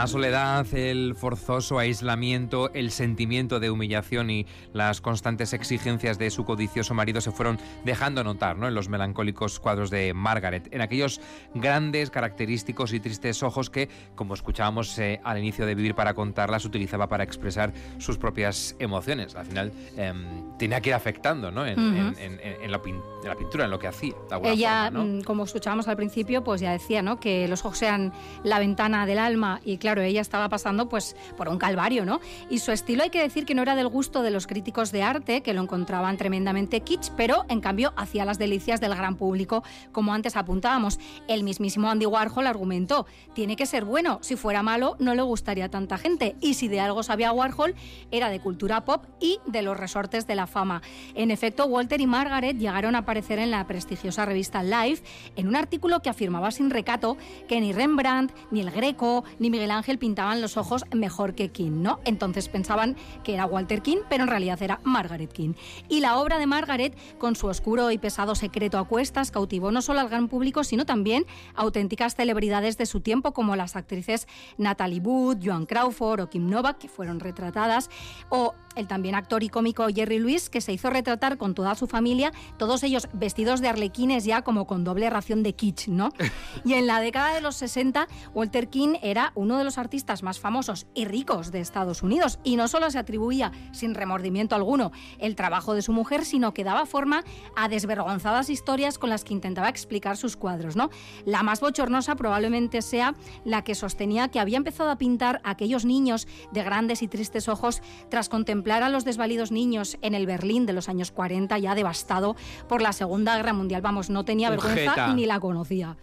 La 0.00 0.06
soledad, 0.06 0.66
el 0.72 1.14
forzoso 1.14 1.78
aislamiento, 1.78 2.72
el 2.72 2.90
sentimiento 2.90 3.60
de 3.60 3.68
humillación 3.70 4.30
y 4.30 4.46
las 4.72 5.02
constantes 5.02 5.52
exigencias 5.52 6.18
de 6.18 6.30
su 6.30 6.46
codicioso 6.46 6.94
marido 6.94 7.20
se 7.20 7.30
fueron 7.32 7.58
dejando 7.84 8.24
notar 8.24 8.56
¿no? 8.56 8.66
en 8.66 8.74
los 8.74 8.88
melancólicos 8.88 9.60
cuadros 9.60 9.90
de 9.90 10.14
Margaret, 10.14 10.68
en 10.72 10.80
aquellos 10.80 11.20
grandes, 11.54 12.08
característicos 12.08 12.94
y 12.94 13.00
tristes 13.00 13.42
ojos 13.42 13.68
que, 13.68 13.90
como 14.14 14.32
escuchábamos 14.32 14.98
eh, 14.98 15.20
al 15.22 15.36
inicio 15.36 15.66
de 15.66 15.74
Vivir 15.74 15.94
para 15.94 16.14
contarlas, 16.14 16.64
utilizaba 16.64 17.06
para 17.06 17.22
expresar 17.22 17.74
sus 17.98 18.16
propias 18.16 18.76
emociones. 18.78 19.36
Al 19.36 19.44
final 19.44 19.70
em, 19.98 20.56
tenía 20.56 20.80
que 20.80 20.88
ir 20.88 20.94
afectando 20.94 21.50
¿no? 21.50 21.66
en, 21.66 21.78
en- 21.78 22.14
en- 22.18 22.40
en 22.42 22.70
la 22.72 22.80
la 23.22 23.36
pintura, 23.36 23.66
en 23.66 23.70
lo 23.70 23.78
que 23.78 23.86
hacía. 23.86 24.14
Ella, 24.44 24.84
forma, 24.84 24.98
¿no? 24.98 25.04
mm, 25.18 25.22
como 25.24 25.44
escuchábamos 25.44 25.88
al 25.88 25.96
principio, 25.96 26.42
pues 26.42 26.62
ya 26.62 26.72
decía, 26.72 27.02
¿no? 27.02 27.20
Que 27.20 27.46
los 27.48 27.66
ojos 27.66 27.82
eran 27.82 28.14
la 28.44 28.58
ventana 28.58 29.04
del 29.04 29.18
alma 29.18 29.60
y 29.62 29.76
claro, 29.76 29.89
ella 29.98 30.20
estaba 30.20 30.48
pasando 30.48 30.88
pues 30.88 31.16
por 31.36 31.48
un 31.48 31.58
calvario, 31.58 32.04
¿no? 32.04 32.20
Y 32.48 32.58
su 32.58 32.72
estilo 32.72 33.02
hay 33.02 33.10
que 33.10 33.22
decir 33.22 33.44
que 33.44 33.54
no 33.54 33.62
era 33.62 33.74
del 33.74 33.88
gusto 33.88 34.22
de 34.22 34.30
los 34.30 34.46
críticos 34.46 34.92
de 34.92 35.02
arte, 35.02 35.42
que 35.42 35.52
lo 35.52 35.62
encontraban 35.62 36.16
tremendamente 36.16 36.80
kitsch, 36.80 37.10
pero 37.16 37.44
en 37.48 37.60
cambio 37.60 37.92
hacía 37.96 38.24
las 38.24 38.38
delicias 38.38 38.80
del 38.80 38.94
gran 38.94 39.16
público, 39.16 39.62
como 39.92 40.14
antes 40.14 40.36
apuntábamos. 40.36 40.98
El 41.28 41.42
mismísimo 41.42 41.90
Andy 41.90 42.06
Warhol 42.06 42.46
argumentó, 42.46 43.06
tiene 43.34 43.56
que 43.56 43.66
ser 43.66 43.84
bueno, 43.84 44.18
si 44.22 44.36
fuera 44.36 44.62
malo 44.62 44.96
no 44.98 45.14
le 45.14 45.22
gustaría 45.22 45.66
a 45.66 45.70
tanta 45.70 45.98
gente 45.98 46.36
y 46.40 46.54
si 46.54 46.68
de 46.68 46.80
algo 46.80 47.02
sabía 47.02 47.32
Warhol 47.32 47.74
era 48.10 48.28
de 48.28 48.40
cultura 48.40 48.84
pop 48.84 49.04
y 49.20 49.38
de 49.46 49.62
los 49.62 49.76
resortes 49.76 50.26
de 50.26 50.34
la 50.34 50.46
fama. 50.46 50.82
En 51.14 51.30
efecto, 51.30 51.66
Walter 51.66 52.00
y 52.00 52.06
Margaret 52.06 52.56
llegaron 52.56 52.94
a 52.94 52.98
aparecer 52.98 53.38
en 53.38 53.50
la 53.50 53.66
prestigiosa 53.66 54.24
revista 54.24 54.62
Life 54.62 55.02
en 55.36 55.48
un 55.48 55.56
artículo 55.56 56.00
que 56.00 56.10
afirmaba 56.10 56.50
sin 56.50 56.70
recato 56.70 57.16
que 57.48 57.60
ni 57.60 57.72
Rembrandt, 57.72 58.32
ni 58.50 58.60
el 58.60 58.70
Greco, 58.70 59.24
ni 59.38 59.50
Miguel 59.50 59.70
Ángel 59.70 59.79
pintaban 59.98 60.40
los 60.40 60.56
ojos 60.56 60.84
mejor 60.92 61.34
que 61.34 61.50
King, 61.50 61.82
¿no? 61.82 62.00
Entonces 62.04 62.48
pensaban 62.48 62.96
que 63.24 63.34
era 63.34 63.46
Walter 63.46 63.82
King, 63.82 63.98
pero 64.08 64.24
en 64.24 64.28
realidad 64.28 64.62
era 64.62 64.80
Margaret 64.84 65.32
King. 65.32 65.54
Y 65.88 66.00
la 66.00 66.18
obra 66.18 66.38
de 66.38 66.46
Margaret, 66.46 66.96
con 67.18 67.36
su 67.36 67.46
oscuro 67.46 67.90
y 67.90 67.98
pesado 67.98 68.34
secreto 68.34 68.78
a 68.78 68.84
cuestas, 68.86 69.30
cautivó 69.30 69.70
no 69.70 69.82
solo 69.82 70.00
al 70.00 70.08
gran 70.08 70.28
público, 70.28 70.64
sino 70.64 70.86
también 70.86 71.24
a 71.54 71.62
auténticas 71.62 72.14
celebridades 72.14 72.78
de 72.78 72.86
su 72.86 73.00
tiempo, 73.00 73.32
como 73.32 73.56
las 73.56 73.76
actrices 73.76 74.26
Natalie 74.58 75.00
Wood, 75.00 75.38
Joan 75.44 75.66
Crawford 75.66 76.20
o 76.20 76.30
Kim 76.30 76.48
Novak, 76.48 76.78
que 76.78 76.88
fueron 76.88 77.20
retratadas, 77.20 77.90
o 78.28 78.54
el 78.76 78.86
también 78.86 79.14
actor 79.14 79.42
y 79.42 79.48
cómico 79.48 79.86
Jerry 79.88 80.18
Lewis, 80.18 80.48
que 80.48 80.60
se 80.60 80.72
hizo 80.72 80.90
retratar 80.90 81.38
con 81.38 81.54
toda 81.54 81.74
su 81.74 81.86
familia, 81.86 82.32
todos 82.56 82.82
ellos 82.82 83.08
vestidos 83.12 83.60
de 83.60 83.68
arlequines 83.68 84.24
ya 84.24 84.42
como 84.42 84.66
con 84.66 84.84
doble 84.84 85.10
ración 85.10 85.42
de 85.42 85.54
kitsch, 85.54 85.88
¿no? 85.88 86.10
Y 86.64 86.74
en 86.74 86.86
la 86.86 87.00
década 87.00 87.34
de 87.34 87.40
los 87.40 87.56
60, 87.56 88.06
Walter 88.34 88.68
King 88.68 88.96
era 89.02 89.32
uno 89.34 89.58
de 89.58 89.64
los 89.64 89.69
artistas 89.78 90.22
más 90.22 90.38
famosos 90.38 90.86
y 90.94 91.04
ricos 91.04 91.50
de 91.52 91.60
Estados 91.60 92.02
Unidos, 92.02 92.38
y 92.44 92.56
no 92.56 92.68
solo 92.68 92.90
se 92.90 92.98
atribuía, 92.98 93.52
sin 93.72 93.94
remordimiento 93.94 94.54
alguno, 94.54 94.92
el 95.18 95.36
trabajo 95.36 95.74
de 95.74 95.82
su 95.82 95.92
mujer, 95.92 96.24
sino 96.24 96.54
que 96.54 96.64
daba 96.64 96.86
forma 96.86 97.24
a 97.56 97.68
desvergonzadas 97.68 98.50
historias 98.50 98.98
con 98.98 99.10
las 99.10 99.24
que 99.24 99.34
intentaba 99.34 99.68
explicar 99.68 100.16
sus 100.16 100.36
cuadros, 100.36 100.76
¿no? 100.76 100.90
La 101.24 101.42
más 101.42 101.60
bochornosa 101.60 102.16
probablemente 102.16 102.82
sea 102.82 103.14
la 103.44 103.62
que 103.64 103.74
sostenía 103.74 104.28
que 104.28 104.40
había 104.40 104.56
empezado 104.56 104.90
a 104.90 104.98
pintar 104.98 105.40
a 105.44 105.50
aquellos 105.50 105.84
niños 105.84 106.26
de 106.52 106.62
grandes 106.62 107.02
y 107.02 107.08
tristes 107.08 107.48
ojos 107.48 107.82
tras 108.08 108.28
contemplar 108.28 108.82
a 108.82 108.88
los 108.88 109.04
desvalidos 109.04 109.52
niños 109.52 109.98
en 110.02 110.14
el 110.14 110.26
Berlín 110.26 110.66
de 110.66 110.72
los 110.72 110.88
años 110.88 111.10
40, 111.10 111.58
ya 111.58 111.74
devastado 111.74 112.36
por 112.68 112.82
la 112.82 112.92
Segunda 112.92 113.36
Guerra 113.36 113.52
Mundial. 113.52 113.82
Vamos, 113.82 114.10
no 114.10 114.24
tenía 114.24 114.50
vergüenza 114.50 114.92
Ujeta. 114.92 115.14
ni 115.14 115.26
la 115.26 115.40
conocía. 115.40 115.96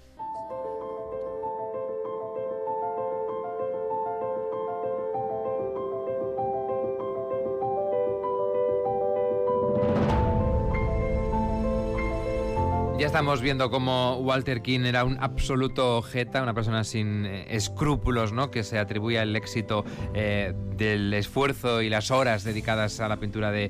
Ya 12.97 13.05
estamos 13.05 13.41
viendo 13.41 13.69
cómo 13.69 14.15
Walter 14.15 14.63
King 14.63 14.79
era 14.79 15.05
un 15.05 15.19
absoluto 15.19 16.01
jeta, 16.01 16.41
una 16.41 16.55
persona 16.55 16.83
sin 16.83 17.27
eh, 17.27 17.45
escrúpulos, 17.47 18.33
¿no? 18.33 18.49
Que 18.49 18.63
se 18.63 18.79
atribuía 18.79 19.21
el 19.21 19.35
éxito 19.35 19.85
eh, 20.15 20.55
del 20.75 21.13
esfuerzo 21.13 21.83
y 21.83 21.91
las 21.91 22.09
horas 22.09 22.43
dedicadas 22.43 22.99
a 22.99 23.07
la 23.07 23.17
pintura 23.17 23.51
de, 23.51 23.69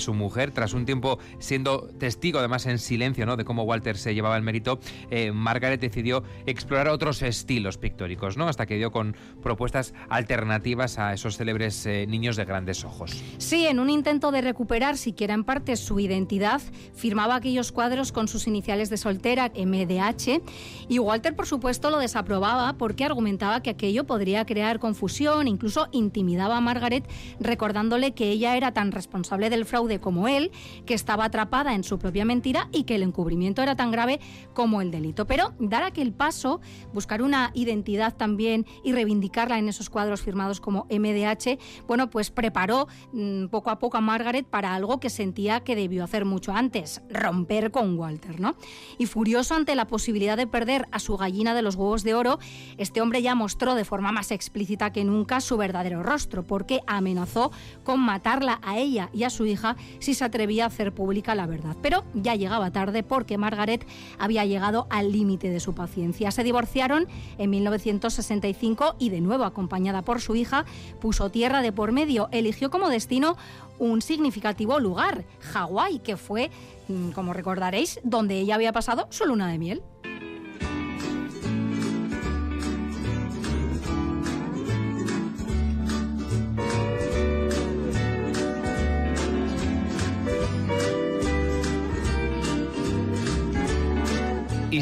su 0.00 0.12
mujer. 0.12 0.50
Tras 0.50 0.74
un 0.74 0.86
tiempo 0.86 1.20
siendo 1.38 1.88
testigo, 2.00 2.40
además 2.40 2.66
en 2.66 2.80
silencio, 2.80 3.26
¿no? 3.26 3.36
De 3.36 3.44
cómo 3.44 3.62
Walter 3.62 3.96
se 3.96 4.12
llevaba 4.12 4.36
el 4.36 4.42
mérito, 4.42 4.80
eh, 5.08 5.30
Margaret 5.30 5.80
decidió 5.80 6.24
explorar 6.44 6.88
otros 6.88 7.22
estilos 7.22 7.78
pictóricos, 7.78 8.36
¿no? 8.36 8.48
Hasta 8.48 8.66
que 8.66 8.74
dio 8.74 8.90
con 8.90 9.14
propuestas 9.40 9.94
alternativas 10.08 10.98
a 10.98 11.12
esos 11.12 11.36
célebres 11.36 11.86
niños 12.08 12.34
de 12.34 12.44
grandes 12.44 12.84
ojos. 12.84 13.22
Sí, 13.38 13.68
en 13.68 13.78
un 13.78 13.88
intento 13.88 14.32
de 14.32 14.40
recuperar, 14.40 14.96
siquiera 14.96 15.34
en 15.34 15.44
parte, 15.44 15.76
su 15.76 16.00
identidad, 16.00 16.60
firmaba 16.92 17.36
aquellos 17.36 17.70
cuadros 17.70 18.10
con 18.10 18.26
sus 18.26 18.48
iniciativas 18.48 18.63
de 18.64 18.96
soltera, 18.96 19.52
MDH, 19.54 20.40
y 20.88 20.98
Walter, 20.98 21.36
por 21.36 21.46
supuesto, 21.46 21.90
lo 21.90 21.98
desaprobaba 21.98 22.72
porque 22.78 23.04
argumentaba 23.04 23.60
que 23.60 23.70
aquello 23.70 24.04
podría 24.04 24.46
crear 24.46 24.78
confusión, 24.78 25.48
incluso 25.48 25.88
intimidaba 25.92 26.56
a 26.56 26.60
Margaret, 26.62 27.06
recordándole 27.40 28.12
que 28.12 28.30
ella 28.30 28.56
era 28.56 28.72
tan 28.72 28.90
responsable 28.90 29.50
del 29.50 29.66
fraude 29.66 30.00
como 30.00 30.28
él, 30.28 30.50
que 30.86 30.94
estaba 30.94 31.26
atrapada 31.26 31.74
en 31.74 31.84
su 31.84 31.98
propia 31.98 32.24
mentira 32.24 32.68
y 32.72 32.84
que 32.84 32.94
el 32.94 33.02
encubrimiento 33.02 33.62
era 33.62 33.76
tan 33.76 33.90
grave 33.90 34.18
como 34.54 34.80
el 34.80 34.90
delito. 34.90 35.26
Pero 35.26 35.52
dar 35.58 35.82
aquel 35.82 36.12
paso, 36.12 36.60
buscar 36.92 37.20
una 37.20 37.50
identidad 37.54 38.14
también 38.16 38.64
y 38.82 38.92
reivindicarla 38.92 39.58
en 39.58 39.68
esos 39.68 39.90
cuadros 39.90 40.22
firmados 40.22 40.60
como 40.60 40.86
MDH, 40.90 41.58
bueno, 41.86 42.08
pues 42.08 42.30
preparó 42.30 42.88
mm, 43.12 43.46
poco 43.46 43.70
a 43.70 43.78
poco 43.78 43.98
a 43.98 44.00
Margaret 44.00 44.46
para 44.46 44.74
algo 44.74 45.00
que 45.00 45.10
sentía 45.10 45.60
que 45.60 45.76
debió 45.76 46.02
hacer 46.02 46.24
mucho 46.24 46.52
antes, 46.52 47.02
romper 47.10 47.70
con 47.70 47.98
Walter, 47.98 48.40
¿no? 48.40 48.53
Y 48.98 49.06
furioso 49.06 49.54
ante 49.54 49.74
la 49.74 49.86
posibilidad 49.86 50.36
de 50.36 50.46
perder 50.46 50.86
a 50.92 50.98
su 50.98 51.16
gallina 51.16 51.54
de 51.54 51.62
los 51.62 51.74
huevos 51.74 52.04
de 52.04 52.14
oro, 52.14 52.38
este 52.78 53.00
hombre 53.00 53.22
ya 53.22 53.34
mostró 53.34 53.74
de 53.74 53.84
forma 53.84 54.12
más 54.12 54.30
explícita 54.30 54.92
que 54.92 55.04
nunca 55.04 55.40
su 55.40 55.56
verdadero 55.56 56.02
rostro, 56.02 56.42
porque 56.42 56.80
amenazó 56.86 57.50
con 57.82 58.00
matarla 58.00 58.60
a 58.62 58.78
ella 58.78 59.10
y 59.12 59.24
a 59.24 59.30
su 59.30 59.46
hija 59.46 59.76
si 59.98 60.14
se 60.14 60.24
atrevía 60.24 60.64
a 60.64 60.68
hacer 60.68 60.92
pública 60.92 61.34
la 61.34 61.46
verdad. 61.46 61.76
Pero 61.82 62.04
ya 62.14 62.34
llegaba 62.34 62.70
tarde 62.70 63.02
porque 63.02 63.38
Margaret 63.38 63.86
había 64.18 64.44
llegado 64.44 64.86
al 64.90 65.12
límite 65.12 65.50
de 65.50 65.60
su 65.60 65.74
paciencia. 65.74 66.30
Se 66.30 66.44
divorciaron 66.44 67.08
en 67.38 67.50
1965 67.50 68.96
y 68.98 69.10
de 69.10 69.20
nuevo 69.20 69.44
acompañada 69.44 70.02
por 70.02 70.20
su 70.20 70.36
hija 70.36 70.64
puso 71.00 71.30
tierra 71.30 71.62
de 71.62 71.72
por 71.72 71.92
medio, 71.92 72.28
eligió 72.32 72.70
como 72.70 72.88
destino 72.88 73.36
un 73.78 74.02
significativo 74.02 74.78
lugar, 74.78 75.24
Hawái, 75.40 75.98
que 75.98 76.16
fue, 76.16 76.50
mm, 76.88 77.10
como 77.10 77.32
recordaréis, 77.32 78.00
donde 78.02 78.38
ella 78.38 78.54
había 78.54 78.72
pasado 78.72 79.06
su 79.10 79.24
luna 79.24 79.48
de 79.48 79.58
miel. 79.58 79.82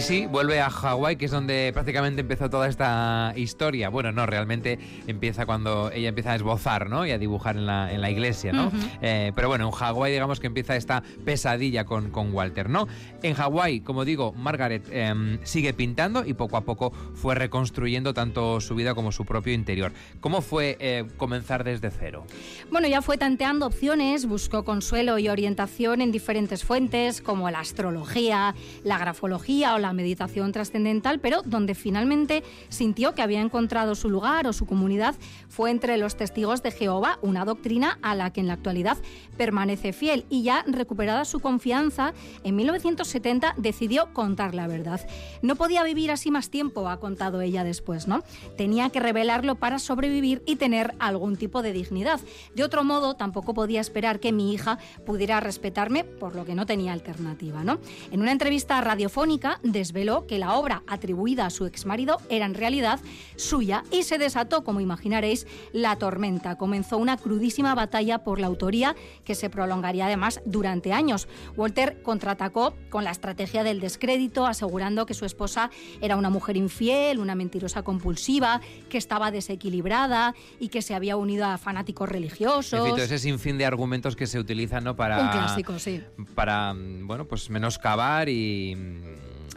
Y 0.02 0.04
sí, 0.04 0.26
vuelve 0.26 0.60
a 0.60 0.68
Hawái, 0.68 1.14
que 1.14 1.26
es 1.26 1.30
donde 1.30 1.70
prácticamente 1.72 2.22
empezó 2.22 2.50
toda 2.50 2.66
esta 2.66 3.32
historia. 3.36 3.88
Bueno, 3.88 4.10
no, 4.10 4.26
realmente 4.26 4.80
empieza 5.06 5.46
cuando 5.46 5.92
ella 5.92 6.08
empieza 6.08 6.32
a 6.32 6.34
esbozar, 6.34 6.90
¿no? 6.90 7.06
Y 7.06 7.12
a 7.12 7.18
dibujar 7.18 7.56
en 7.56 7.66
la, 7.66 7.92
en 7.92 8.00
la 8.00 8.10
iglesia, 8.10 8.52
¿no? 8.52 8.72
Eh, 9.00 9.30
pero 9.36 9.46
bueno, 9.46 9.66
en 9.66 9.70
Hawái 9.70 10.10
digamos 10.10 10.40
que 10.40 10.48
empieza 10.48 10.74
esta 10.74 11.04
pesadilla 11.24 11.84
con, 11.84 12.10
con 12.10 12.34
Walter, 12.34 12.68
¿no? 12.68 12.88
En 13.22 13.34
Hawái, 13.34 13.82
como 13.82 14.04
digo, 14.04 14.32
Margaret 14.32 14.88
em, 14.90 15.38
sigue 15.44 15.72
pintando 15.72 16.24
y 16.26 16.34
poco 16.34 16.56
a 16.56 16.62
poco 16.62 16.90
fue 17.14 17.36
reconstruyendo 17.36 18.12
tanto 18.12 18.60
su 18.60 18.74
vida 18.74 18.96
como 18.96 19.12
su 19.12 19.24
propio 19.24 19.52
interior. 19.52 19.92
¿Cómo 20.20 20.42
fue 20.42 20.76
eh, 20.80 21.04
comenzar 21.16 21.62
desde 21.62 21.92
cero? 21.92 22.24
Bueno, 22.72 22.88
ya 22.88 23.02
fue 23.02 23.18
tanteando 23.18 23.66
opciones, 23.66 24.26
buscó 24.26 24.64
consuelo 24.64 25.20
y 25.20 25.28
orientación 25.28 26.00
en 26.00 26.10
diferentes 26.10 26.64
fuentes 26.64 27.20
como 27.20 27.48
la 27.50 27.60
astrología, 27.60 28.56
la 28.82 28.98
grafología 28.98 29.74
o 29.76 29.78
la 29.78 29.91
meditación 29.92 30.52
trascendental, 30.52 31.20
pero 31.20 31.42
donde 31.44 31.74
finalmente 31.74 32.42
sintió 32.68 33.14
que 33.14 33.22
había 33.22 33.40
encontrado 33.40 33.94
su 33.94 34.10
lugar 34.10 34.46
o 34.46 34.52
su 34.52 34.66
comunidad 34.66 35.14
fue 35.48 35.70
entre 35.70 35.96
los 35.96 36.16
testigos 36.16 36.62
de 36.62 36.70
Jehová, 36.70 37.18
una 37.22 37.44
doctrina 37.44 37.98
a 38.02 38.14
la 38.14 38.32
que 38.32 38.40
en 38.40 38.46
la 38.46 38.54
actualidad 38.54 38.98
permanece 39.36 39.92
fiel 39.92 40.24
y 40.28 40.42
ya 40.42 40.64
recuperada 40.66 41.24
su 41.24 41.40
confianza, 41.40 42.14
en 42.44 42.56
1970 42.56 43.54
decidió 43.56 44.12
contar 44.12 44.54
la 44.54 44.66
verdad. 44.66 45.00
No 45.42 45.56
podía 45.56 45.82
vivir 45.82 46.10
así 46.10 46.30
más 46.30 46.50
tiempo, 46.50 46.88
ha 46.88 47.00
contado 47.00 47.40
ella 47.40 47.64
después, 47.64 48.08
¿no? 48.08 48.22
Tenía 48.56 48.90
que 48.90 49.00
revelarlo 49.00 49.56
para 49.56 49.78
sobrevivir 49.78 50.42
y 50.46 50.56
tener 50.56 50.94
algún 50.98 51.36
tipo 51.36 51.62
de 51.62 51.72
dignidad. 51.72 52.20
De 52.54 52.64
otro 52.64 52.84
modo, 52.84 53.14
tampoco 53.14 53.54
podía 53.54 53.80
esperar 53.80 54.20
que 54.20 54.32
mi 54.32 54.52
hija 54.52 54.78
pudiera 55.04 55.40
respetarme, 55.40 56.04
por 56.04 56.34
lo 56.34 56.44
que 56.44 56.54
no 56.54 56.66
tenía 56.66 56.92
alternativa, 56.92 57.64
¿no? 57.64 57.78
En 58.10 58.20
una 58.20 58.32
entrevista 58.32 58.80
radiofónica 58.80 59.60
desveló 59.82 60.28
que 60.28 60.38
la 60.38 60.54
obra 60.54 60.84
atribuida 60.86 61.46
a 61.46 61.50
su 61.50 61.66
exmarido 61.66 62.18
era 62.28 62.46
en 62.46 62.54
realidad 62.54 63.00
suya 63.34 63.82
y 63.90 64.04
se 64.04 64.16
desató, 64.16 64.62
como 64.62 64.80
imaginaréis, 64.80 65.44
la 65.72 65.96
tormenta. 65.96 66.56
Comenzó 66.56 66.98
una 66.98 67.16
crudísima 67.16 67.74
batalla 67.74 68.18
por 68.22 68.38
la 68.38 68.46
autoría 68.46 68.94
que 69.24 69.34
se 69.34 69.50
prolongaría 69.50 70.06
además 70.06 70.40
durante 70.44 70.92
años. 70.92 71.26
Walter 71.56 72.00
contraatacó 72.02 72.74
con 72.90 73.02
la 73.02 73.10
estrategia 73.10 73.64
del 73.64 73.80
descrédito, 73.80 74.46
asegurando 74.46 75.04
que 75.04 75.14
su 75.14 75.24
esposa 75.24 75.70
era 76.00 76.14
una 76.14 76.30
mujer 76.30 76.56
infiel, 76.56 77.18
una 77.18 77.34
mentirosa 77.34 77.82
compulsiva, 77.82 78.60
que 78.88 78.98
estaba 78.98 79.32
desequilibrada 79.32 80.36
y 80.60 80.68
que 80.68 80.80
se 80.80 80.94
había 80.94 81.16
unido 81.16 81.44
a 81.44 81.58
fanáticos 81.58 82.08
religiosos. 82.08 82.88
En 82.88 83.00
ese 83.00 83.18
sinfín 83.18 83.58
de 83.58 83.66
argumentos 83.66 84.14
que 84.14 84.28
se 84.28 84.38
utilizan 84.38 84.84
¿no? 84.84 84.94
para, 84.94 85.20
Un 85.20 85.28
clásico, 85.30 85.78
sí. 85.80 86.00
para 86.36 86.72
bueno, 86.76 87.26
pues 87.26 87.50
menoscabar 87.50 88.28
y 88.28 88.76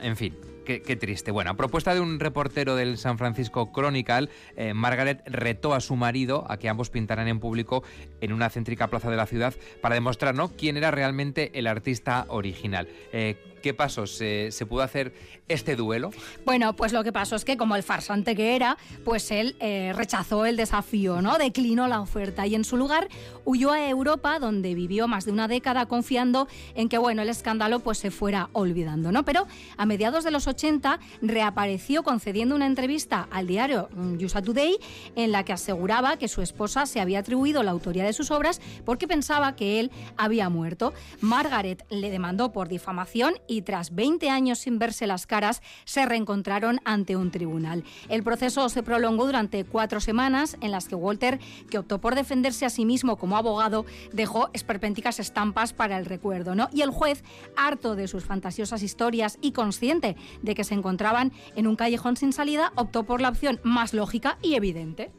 en 0.01 0.15
fin, 0.15 0.35
Qué, 0.65 0.95
triste. 0.95 1.29
Bueno, 1.29 1.51
a 1.51 1.53
propuesta 1.53 1.93
de 1.93 1.99
un 1.99 2.19
reportero 2.19 2.75
del 2.75 2.97
San 2.97 3.19
Francisco 3.19 3.71
Chronicle, 3.71 4.29
eh, 4.55 4.73
Margaret 4.73 5.21
retó 5.27 5.75
a 5.75 5.79
su 5.79 5.95
marido 5.95 6.43
a 6.49 6.57
que 6.57 6.69
ambos 6.69 6.89
pintaran 6.89 7.27
en 7.27 7.39
público 7.39 7.83
en 8.19 8.33
una 8.33 8.49
céntrica 8.49 8.87
plaza 8.87 9.11
de 9.11 9.15
la 9.15 9.27
ciudad 9.27 9.53
para 9.81 9.93
demostrar 9.93 10.33
¿no? 10.33 10.49
quién 10.49 10.75
era 10.75 10.89
realmente 10.89 11.51
el 11.53 11.67
artista 11.67 12.25
original. 12.29 12.87
Eh, 13.13 13.35
¿Qué 13.65 13.73
pasó? 13.73 14.05
¿Se, 14.05 14.51
pudo 14.69 14.83
hacer 14.83 15.11
este 15.47 15.75
duelo? 15.75 16.11
Bueno, 16.45 16.75
pues 16.75 16.93
lo 16.93 17.03
que 17.03 17.11
pasó 17.11 17.35
es 17.35 17.43
que 17.43 17.57
como 17.57 17.75
el 17.75 17.81
farsante 17.81 18.35
que 18.35 18.55
era, 18.55 18.77
pues 19.03 19.31
él 19.31 19.55
eh, 19.59 19.91
rechazó 19.95 20.45
el 20.45 20.55
desafío, 20.55 21.19
¿no? 21.23 21.39
Declinó 21.39 21.87
la 21.87 21.99
oferta 21.99 22.45
y 22.45 22.53
en 22.53 22.63
su 22.63 22.77
lugar 22.77 23.07
huyó 23.43 23.71
a 23.71 23.89
Europa, 23.89 24.37
donde 24.37 24.75
vivió 24.75 25.07
más 25.07 25.25
de 25.25 25.31
una 25.31 25.47
década 25.47 25.87
confiando 25.87 26.47
en 26.75 26.89
que, 26.89 26.99
bueno, 26.99 27.23
el 27.23 27.29
escándalo 27.29 27.79
pues 27.79 27.97
se 27.97 28.11
fuera 28.11 28.49
olvidando, 28.53 29.11
¿no? 29.11 29.25
Pero 29.25 29.47
a 29.77 29.87
mediados 29.87 30.23
de 30.23 30.29
los 30.29 30.45
80 30.45 30.99
reapareció 31.23 32.03
concediendo 32.03 32.53
una 32.53 32.67
entrevista 32.67 33.27
al 33.31 33.47
diario 33.47 33.89
USA 34.21 34.43
Today 34.43 34.77
en 35.15 35.31
la 35.31 35.43
que 35.43 35.53
aseguraba 35.53 36.17
que 36.17 36.27
su 36.27 36.43
esposa 36.43 36.85
se 36.85 37.01
había 37.01 37.17
atribuido 37.17 37.63
la 37.63 37.71
autoría 37.71 38.03
de 38.03 38.13
sus 38.13 38.29
obras 38.29 38.61
porque 38.85 39.07
pensaba 39.07 39.55
que 39.55 39.79
él 39.79 39.89
había 40.17 40.49
muerto. 40.49 40.93
Margaret 41.19 41.83
le 41.89 42.11
demandó 42.11 42.51
por 42.51 42.67
difamación 42.67 43.33
y 43.54 43.54
y 43.55 43.61
tras 43.61 43.95
20 43.95 44.29
años 44.29 44.59
sin 44.59 44.79
verse 44.79 45.07
las 45.07 45.25
caras 45.25 45.61
se 45.85 46.05
reencontraron 46.05 46.81
ante 46.83 47.15
un 47.15 47.31
tribunal. 47.31 47.83
El 48.09 48.23
proceso 48.23 48.67
se 48.69 48.83
prolongó 48.83 49.25
durante 49.25 49.63
cuatro 49.63 50.01
semanas 50.01 50.57
en 50.61 50.71
las 50.71 50.87
que 50.87 50.95
Walter, 50.95 51.39
que 51.69 51.77
optó 51.77 51.99
por 52.01 52.15
defenderse 52.15 52.65
a 52.65 52.69
sí 52.69 52.85
mismo 52.85 53.15
como 53.15 53.37
abogado, 53.37 53.85
dejó 54.11 54.49
esperpénticas 54.53 55.19
estampas 55.19 55.73
para 55.73 55.97
el 55.97 56.05
recuerdo. 56.05 56.55
¿no? 56.55 56.69
Y 56.73 56.81
el 56.81 56.89
juez, 56.89 57.23
harto 57.55 57.95
de 57.95 58.07
sus 58.07 58.25
fantasiosas 58.25 58.83
historias 58.83 59.37
y 59.41 59.53
consciente 59.53 60.17
de 60.41 60.55
que 60.55 60.63
se 60.63 60.73
encontraban 60.73 61.31
en 61.55 61.67
un 61.67 61.75
callejón 61.75 62.17
sin 62.17 62.33
salida, 62.33 62.73
optó 62.75 63.03
por 63.03 63.21
la 63.21 63.29
opción 63.29 63.59
más 63.63 63.93
lógica 63.93 64.37
y 64.41 64.55
evidente. 64.55 65.11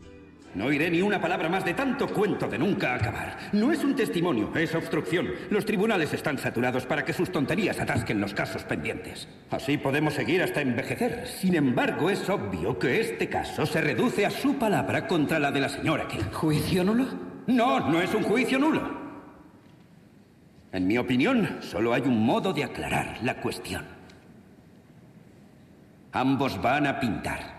No 0.57 0.65
oiré 0.65 0.91
ni 0.91 1.03
una 1.03 1.21
palabra 1.21 1.51
más 1.51 1.67
de 1.67 1.75
tanto 1.75 2.09
cuento 2.09 2.49
de 2.49 2.59
nunca 2.59 2.95
acabar. 2.95 3.37
No 3.53 3.71
es 3.71 3.85
un 3.85 3.95
testimonio, 3.95 4.51
es 4.57 4.75
obstrucción. 4.75 5.29
Los 5.51 5.67
tribunales 5.67 6.15
están 6.15 6.39
saturados 6.39 6.87
para 6.87 7.05
que 7.05 7.13
sus 7.13 7.31
tonterías 7.31 7.79
atasquen 7.79 8.23
los 8.23 8.33
casos 8.33 8.65
pendientes. 8.65 9.29
Así 9.51 9.77
podemos 9.77 10.15
seguir 10.15 10.43
hasta 10.43 10.63
envejecer. 10.63 11.27
Sin 11.27 11.57
embargo, 11.57 12.09
es 12.09 12.27
obvio 12.31 12.79
que 12.79 13.01
este 13.01 13.29
caso 13.29 13.67
se 13.67 13.83
reduce 13.83 14.25
a 14.25 14.31
su 14.31 14.55
palabra 14.55 15.07
contra 15.07 15.39
la 15.39 15.53
de 15.53 15.61
la 15.61 15.69
señora 15.69 16.09
King. 16.09 16.31
¿Juicio 16.33 16.83
nulo? 16.83 17.05
No, 17.47 17.91
no 17.91 18.01
es 18.01 18.15
un 18.15 18.23
juicio 18.23 18.59
nulo. 18.59 19.07
En 20.73 20.87
mi 20.87 20.97
opinión, 20.97 21.59
solo 21.61 21.93
hay 21.93 22.03
un 22.03 22.25
modo 22.25 22.55
de 22.55 22.65
aclarar 22.65 23.19
la 23.23 23.43
cuestión. 23.43 23.85
Ambos 26.13 26.63
van 26.63 26.87
a 26.87 26.99
pintar. 26.99 27.56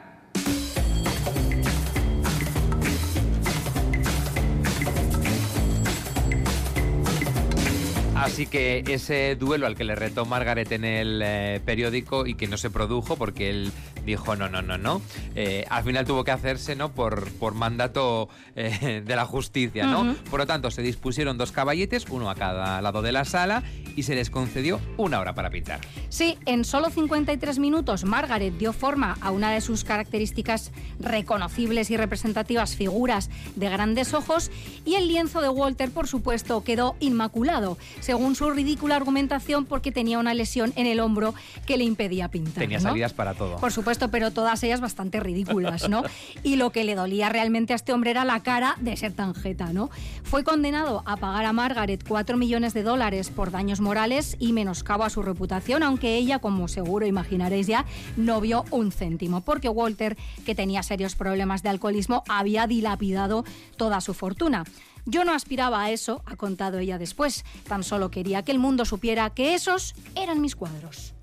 Así 8.18 8.48
que 8.48 8.84
ese 8.88 9.36
duelo 9.36 9.68
al 9.68 9.76
que 9.76 9.84
le 9.84 9.96
retó 9.96 10.26
Margaret 10.26 10.72
en 10.72 10.86
el 10.86 11.22
eh, 11.24 11.62
periódico 11.64 12.26
y 12.26 12.34
que 12.34 12.48
no 12.48 12.58
se 12.58 12.70
produjo 12.70 13.16
porque 13.16 13.50
él 13.50 13.72
dijo 14.08 14.36
no, 14.36 14.50
no, 14.50 14.62
no, 14.62 14.78
no, 14.78 15.02
eh, 15.36 15.66
al 15.70 15.84
final 15.84 16.06
tuvo 16.06 16.24
que 16.24 16.32
hacerse 16.32 16.76
¿no? 16.76 16.94
por, 16.94 17.30
por 17.34 17.54
mandato 17.54 18.30
eh, 18.56 19.04
de 19.06 19.16
la 19.16 19.26
justicia. 19.26 19.86
¿no? 19.86 20.16
Por 20.32 20.40
lo 20.40 20.48
tanto, 20.48 20.72
se 20.72 20.82
dispusieron 20.82 21.38
dos 21.38 21.52
caballetes, 21.52 22.06
uno 22.10 22.30
a 22.30 22.36
cada 22.36 22.82
lado 22.82 23.02
de 23.02 23.12
la 23.12 23.26
sala, 23.26 23.64
y 23.96 24.04
se 24.04 24.16
les 24.16 24.30
concedió 24.30 24.80
una 24.96 25.20
hora 25.20 25.36
para 25.36 25.50
pintar. 25.50 25.82
Sí, 26.10 26.38
en 26.46 26.64
solo 26.64 26.90
53 26.90 27.60
minutos 27.60 28.06
Margaret 28.06 28.54
dio 28.58 28.72
forma 28.72 29.18
a 29.22 29.32
una 29.32 29.52
de 29.52 29.60
sus 29.60 29.84
características 29.84 30.72
reconocibles 31.00 31.92
y 31.92 31.98
representativas 31.98 32.76
figuras 32.76 33.30
de 33.56 33.70
grandes 33.70 34.14
ojos 34.14 34.52
y 34.86 34.96
el 34.96 35.08
lienzo 35.08 35.42
de 35.42 35.50
Walter, 35.50 35.92
por 35.92 36.08
supuesto, 36.08 36.64
quedó 36.64 36.96
inmaculado 37.00 37.78
según 38.00 38.36
su 38.36 38.50
ridícula 38.52 38.96
argumentación, 38.96 39.66
porque 39.66 39.92
tenía 39.92 40.20
una 40.20 40.34
lesión 40.34 40.72
en 40.76 40.88
el 40.88 41.00
hombro 41.00 41.34
que 41.66 41.76
le 41.78 41.84
impedía 41.84 42.30
pintar. 42.30 42.64
Tenía 42.64 42.80
salidas 42.80 43.14
para 43.14 43.34
todo. 43.34 43.58
Por 43.58 43.72
supuesto, 43.72 43.97
pero 44.10 44.32
todas 44.32 44.62
ellas 44.64 44.82
bastante 44.82 45.20
ridículas, 45.20 45.90
¿no? 45.90 46.04
y 46.44 46.56
lo 46.56 46.72
que 46.72 46.84
le 46.84 46.96
dolía 46.96 47.30
realmente 47.30 47.74
a 47.74 47.76
este 47.76 47.94
hombre 47.94 48.12
era 48.12 48.26
la 48.26 48.42
cara 48.42 48.76
de 48.80 48.96
ser 48.96 49.14
tanjeta, 49.14 49.74
¿no? 49.74 49.90
Fue 50.24 50.44
condenado 50.44 51.04
a 51.06 51.18
pagar 51.18 51.46
a 51.46 51.54
Margaret 51.54 52.04
4 52.08 52.38
millones 52.38 52.74
de 52.74 52.84
dólares 52.84 53.30
por 53.30 53.52
daños 53.52 53.80
morales 53.80 54.36
y 54.40 54.54
menoscabo 54.54 55.04
a 55.04 55.10
su 55.10 55.22
reputación, 55.22 55.84
aunque 55.84 56.16
ella, 56.16 56.40
como 56.40 56.68
seguro 56.68 57.06
imaginaréis 57.06 57.68
ya, 57.68 57.86
no 58.16 58.42
vio 58.42 58.66
un 58.72 58.92
céntimo, 58.92 59.42
porque 59.42 59.70
Walter, 59.70 60.18
que 60.46 60.56
tenía 60.56 60.84
serios 60.84 61.16
problemas 61.16 61.64
de 61.64 61.70
alcoholismo, 61.70 62.24
había 62.28 62.68
dilapidado 62.68 63.44
toda 63.78 64.02
su 64.02 64.14
fortuna. 64.14 64.64
Yo 65.06 65.24
no 65.24 65.34
aspiraba 65.34 65.84
a 65.84 65.92
eso, 65.92 66.22
ha 66.26 66.36
contado 66.36 66.80
ella 66.80 66.98
después, 66.98 67.46
tan 67.68 67.84
solo 67.84 68.12
quería 68.12 68.44
que 68.44 68.52
el 68.52 68.60
mundo 68.60 68.84
supiera 68.84 69.30
que 69.30 69.54
esos 69.54 69.96
eran 70.16 70.42
mis 70.42 70.58
cuadros. 70.58 71.14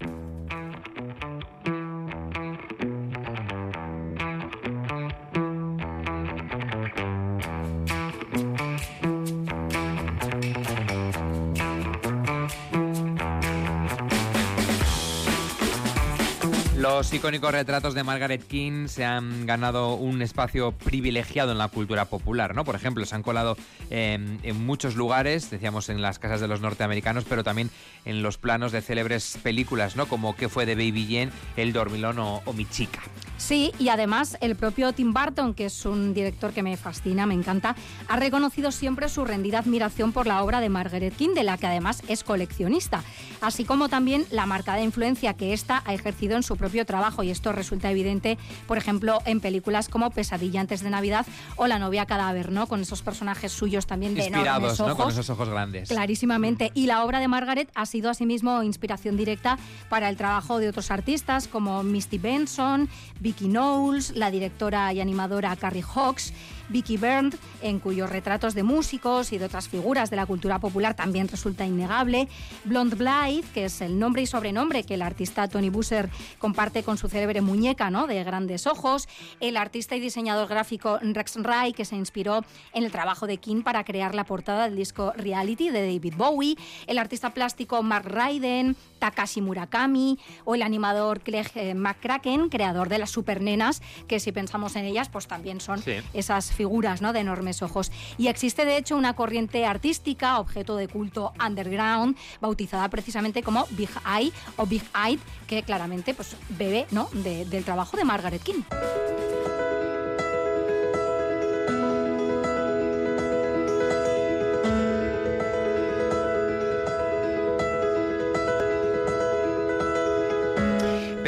Los 16.77 17.13
icónicos 17.15 17.53
retratos 17.53 17.95
de 17.95 18.03
Margaret 18.03 18.45
King 18.45 18.89
se 18.89 19.05
han 19.05 19.47
ganado 19.47 19.95
un 19.95 20.21
espacio 20.23 20.73
privilegiado 20.73 21.53
en 21.53 21.59
la 21.59 21.69
cultura 21.69 22.07
popular, 22.07 22.57
¿no? 22.57 22.65
Por 22.65 22.75
ejemplo, 22.75 23.07
se 23.07 23.15
han 23.15 23.23
colado 23.23 23.57
en 23.91 24.67
muchos 24.67 24.97
lugares, 24.97 25.51
decíamos 25.51 25.89
en 25.89 26.03
las 26.03 26.19
casas 26.19 26.41
de 26.41 26.49
los 26.49 26.61
norteamericanos, 26.61 27.25
pero 27.29 27.45
también 27.45 27.71
en 28.05 28.23
los 28.23 28.39
planos 28.39 28.73
de 28.73 28.83
célebres 28.83 29.39
películas, 29.45 29.95
¿no? 29.95 30.07
Como 30.07 30.35
¿Qué 30.35 30.49
fue 30.49 30.67
de 30.67 30.75
Baby 30.75 31.07
Jane, 31.09 31.31
El 31.57 31.73
Dormilón 31.73 32.19
o, 32.19 32.43
o 32.45 32.53
Mi 32.53 32.67
Chica. 32.67 33.01
Sí, 33.37 33.73
y 33.79 33.89
además 33.89 34.37
el 34.41 34.57
propio 34.57 34.93
Tim 34.93 35.13
Burton, 35.13 35.55
que 35.55 35.67
es 35.67 35.87
un 35.87 36.15
director 36.15 36.53
que 36.53 36.63
me 36.63 36.77
fascina, 36.77 37.27
me 37.27 37.35
encanta, 37.35 37.77
ha 38.09 38.17
reconocido 38.17 38.73
siempre 38.73 39.09
su 39.09 39.25
rendida 39.25 39.59
admiración 39.59 40.13
por 40.13 40.27
la 40.27 40.43
obra 40.43 40.61
de 40.61 40.69
Margaret 40.69 41.15
King, 41.15 41.35
de 41.35 41.45
la 41.45 41.57
que 41.57 41.67
además 41.67 42.03
es 42.09 42.25
coleccionista, 42.25 43.03
así 43.41 43.65
como 43.65 43.89
también 43.89 44.25
la 44.31 44.47
marcada 44.47 44.83
influencia 44.83 45.35
que 45.35 45.53
ésta 45.53 45.83
ha 45.85 45.95
ejercido 45.95 46.37
en 46.37 46.43
su 46.43 46.57
propio 46.65 46.87
trabajo, 46.87 47.23
y 47.23 47.31
esto 47.31 47.53
resulta 47.53 47.91
evidente, 47.91 48.39
por 48.67 48.79
ejemplo, 48.79 49.19
en 49.27 49.41
películas 49.41 49.91
como 49.91 50.11
Pesadilla 50.11 50.63
antes 50.63 50.81
de 50.81 50.89
Navidad 50.89 51.27
o 51.57 51.67
La 51.67 51.79
novia 51.79 52.07
cadáver, 52.07 52.51
¿no? 52.51 52.67
Con 52.67 52.81
esos 52.81 53.03
personajes 53.03 53.53
suyos 53.53 53.87
también 53.87 54.15
de 54.15 54.23
Inspirados, 54.23 54.47
enormes 54.47 54.81
ojos. 54.81 54.89
¿no? 54.89 54.97
Con 54.97 55.13
esos 55.13 55.29
ojos 55.29 55.51
grandes. 55.51 55.91
Clarísimamente. 55.91 56.71
Y 56.73 56.87
la 56.87 57.05
obra 57.05 57.21
de 57.21 57.29
Margaret 57.29 57.69
ha 57.75 57.85
sido 57.85 58.09
asimismo 58.09 58.63
inspiración 58.63 59.19
directa 59.19 59.59
para 59.91 60.09
el 60.09 60.17
trabajo 60.17 60.59
de 60.59 60.71
otros 60.71 60.91
artistas 60.91 61.49
como 61.49 61.83
Misty 61.83 62.17
Benson, 62.17 62.89
Vicky 63.21 63.49
Knowles, 63.49 64.17
la 64.17 64.31
directora 64.31 64.91
y 64.95 65.01
animadora 65.03 65.55
Carrie 65.57 65.83
Hawks, 65.83 66.33
Vicky 66.69 66.97
Byrne, 66.97 67.31
en 67.63 67.79
cuyos 67.79 68.09
retratos 68.11 68.55
de 68.55 68.63
músicos 68.63 69.33
y 69.33 69.39
de 69.39 69.45
otras 69.47 69.69
figuras 69.69 70.11
de 70.11 70.17
la 70.17 70.27
cultura 70.27 70.59
popular 70.59 70.95
también 70.95 71.29
resulta 71.29 71.65
innegable, 71.67 72.29
Blonde 72.65 72.97
Blythe, 72.97 73.47
que 73.53 73.67
es 73.67 73.81
el 73.81 73.99
nombre 73.99 74.23
y 74.23 74.27
sobrenombre 74.27 74.85
que 74.85 74.95
el 74.95 75.03
artista 75.03 75.47
Tony 75.49 75.71
Busser 75.71 76.09
comparte 76.39 76.83
con 76.83 76.97
su 76.99 77.09
célebre 77.09 77.41
muñeca 77.41 77.91
¿no? 77.91 78.07
de 78.07 78.23
grandes 78.25 78.67
ojos, 78.67 79.09
el 79.41 79.57
artista 79.57 79.97
y 79.97 80.01
diseñador 80.01 80.49
gráfico 80.49 80.99
Rex 81.03 81.37
Ray, 81.37 81.73
que 81.73 81.85
se 81.85 81.97
inspiró 81.97 82.45
en 82.73 82.85
el 82.85 82.91
trabajo 82.93 83.27
de 83.27 83.39
King 83.39 83.63
para 83.63 83.85
crear 83.85 84.15
la 84.15 84.25
portada 84.25 84.65
del 84.65 84.77
disco 84.77 85.13
Reality 85.17 85.71
de 85.71 85.81
David 85.93 86.15
Bowie, 86.17 86.57
el 86.87 86.99
artista 86.99 87.31
plástico 87.35 87.83
Mark 87.83 88.07
Ryden, 88.07 88.77
Takashi 88.99 89.41
Murakami 89.41 90.19
o 90.45 90.55
el 90.55 90.63
animador 90.63 91.21
Clegg 91.21 91.51
eh, 91.57 91.75
McCracken, 91.75 92.49
creador 92.49 92.89
de 92.89 92.99
las 92.99 93.11
supernenas, 93.11 93.83
que 94.09 94.19
si 94.21 94.33
pensamos 94.33 94.77
en 94.77 94.85
ellas, 94.87 95.09
pues 95.09 95.27
también 95.27 95.61
son 95.61 95.83
Sí. 95.83 95.97
esas 96.15 96.53
figuras 96.55 97.03
¿no? 97.03 97.13
de 97.13 97.21
enormes 97.21 97.61
ojos. 97.63 97.93
Y 98.17 98.29
existe 98.29 98.65
de 98.65 98.77
hecho 98.79 98.97
una 98.97 99.15
corriente 99.15 99.67
artística, 99.67 100.39
objeto 100.39 100.77
de 100.77 100.89
culto 100.89 101.33
underground, 101.45 102.17
bautizada 102.41 102.89
precisamente 102.89 103.43
como 103.43 103.67
Big 103.71 103.91
Eye 104.07 104.33
o 104.57 104.67
Big 104.67 104.83
Eyed, 104.95 105.19
que 105.47 105.63
claramente 105.63 106.15
pues, 106.15 106.37
bebe 106.51 106.87
¿no? 106.91 107.09
de- 107.13 107.45
del 107.45 107.65
trabajo 107.65 107.97
de 107.97 108.05
Margaret 108.05 108.43
King. 108.43 108.63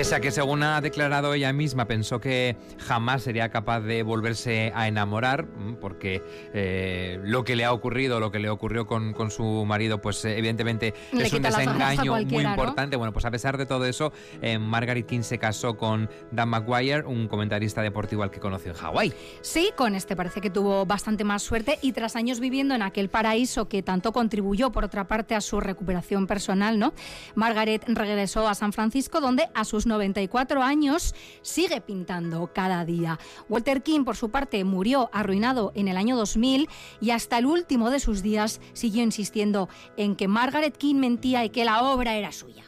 Pese 0.06 0.14
a 0.14 0.20
que, 0.20 0.30
según 0.30 0.62
ha 0.62 0.80
declarado 0.80 1.34
ella 1.34 1.52
misma, 1.52 1.88
pensó 1.88 2.20
que 2.20 2.56
jamás 2.78 3.24
sería 3.24 3.48
capaz 3.48 3.80
de 3.80 4.04
volverse 4.04 4.70
a 4.72 4.86
enamorar, 4.86 5.48
porque 5.76 6.22
eh, 6.52 7.20
lo 7.22 7.44
que 7.44 7.56
le 7.56 7.64
ha 7.64 7.72
ocurrido, 7.72 8.20
lo 8.20 8.30
que 8.30 8.38
le 8.38 8.50
ocurrió 8.50 8.86
con, 8.86 9.12
con 9.12 9.30
su 9.30 9.64
marido, 9.64 10.00
pues 10.00 10.24
eh, 10.24 10.38
evidentemente 10.38 10.94
Le 11.12 11.24
es 11.24 11.32
un 11.32 11.42
desengaño 11.42 12.12
muy 12.24 12.44
importante. 12.44 12.96
Bueno, 12.96 13.12
pues 13.12 13.24
a 13.24 13.30
pesar 13.30 13.56
de 13.58 13.66
todo 13.66 13.84
eso, 13.84 14.12
eh, 14.42 14.58
Margaret 14.58 15.06
King 15.06 15.22
se 15.22 15.38
casó 15.38 15.76
con 15.76 16.08
Dan 16.30 16.48
McGuire, 16.48 17.04
un 17.04 17.28
comentarista 17.28 17.82
deportivo 17.82 18.22
al 18.22 18.30
que 18.30 18.40
conoció 18.40 18.72
en 18.72 18.78
Hawái. 18.78 19.12
Sí, 19.42 19.70
con 19.76 19.94
este 19.94 20.16
parece 20.16 20.40
que 20.40 20.50
tuvo 20.50 20.86
bastante 20.86 21.24
más 21.24 21.42
suerte 21.42 21.78
y 21.82 21.92
tras 21.92 22.16
años 22.16 22.40
viviendo 22.40 22.74
en 22.74 22.82
aquel 22.82 23.08
paraíso 23.08 23.68
que 23.68 23.82
tanto 23.82 24.12
contribuyó, 24.12 24.70
por 24.72 24.84
otra 24.84 25.06
parte, 25.06 25.34
a 25.34 25.40
su 25.40 25.60
recuperación 25.60 26.26
personal, 26.26 26.78
¿no? 26.78 26.92
Margaret 27.34 27.84
regresó 27.86 28.48
a 28.48 28.54
San 28.54 28.72
Francisco, 28.72 29.20
donde 29.20 29.48
a 29.54 29.64
sus 29.64 29.86
94 29.86 30.62
años 30.62 31.14
sigue 31.42 31.80
pintando 31.80 32.50
cada 32.52 32.84
día. 32.84 33.18
Walter 33.48 33.82
King, 33.82 34.04
por 34.04 34.16
su 34.16 34.30
parte, 34.30 34.62
murió 34.64 35.10
arruinado 35.12 35.72
en 35.76 35.88
el 35.88 35.96
año 35.96 36.16
2000 36.16 36.68
y 37.00 37.10
hasta 37.10 37.38
el 37.38 37.46
último 37.46 37.90
de 37.90 38.00
sus 38.00 38.22
días 38.22 38.60
siguió 38.72 39.02
insistiendo 39.02 39.68
en 39.96 40.16
que 40.16 40.26
Margaret 40.26 40.76
King 40.76 40.96
mentía 40.96 41.44
y 41.44 41.50
que 41.50 41.64
la 41.64 41.82
obra 41.82 42.16
era 42.16 42.32
suya. 42.32 42.64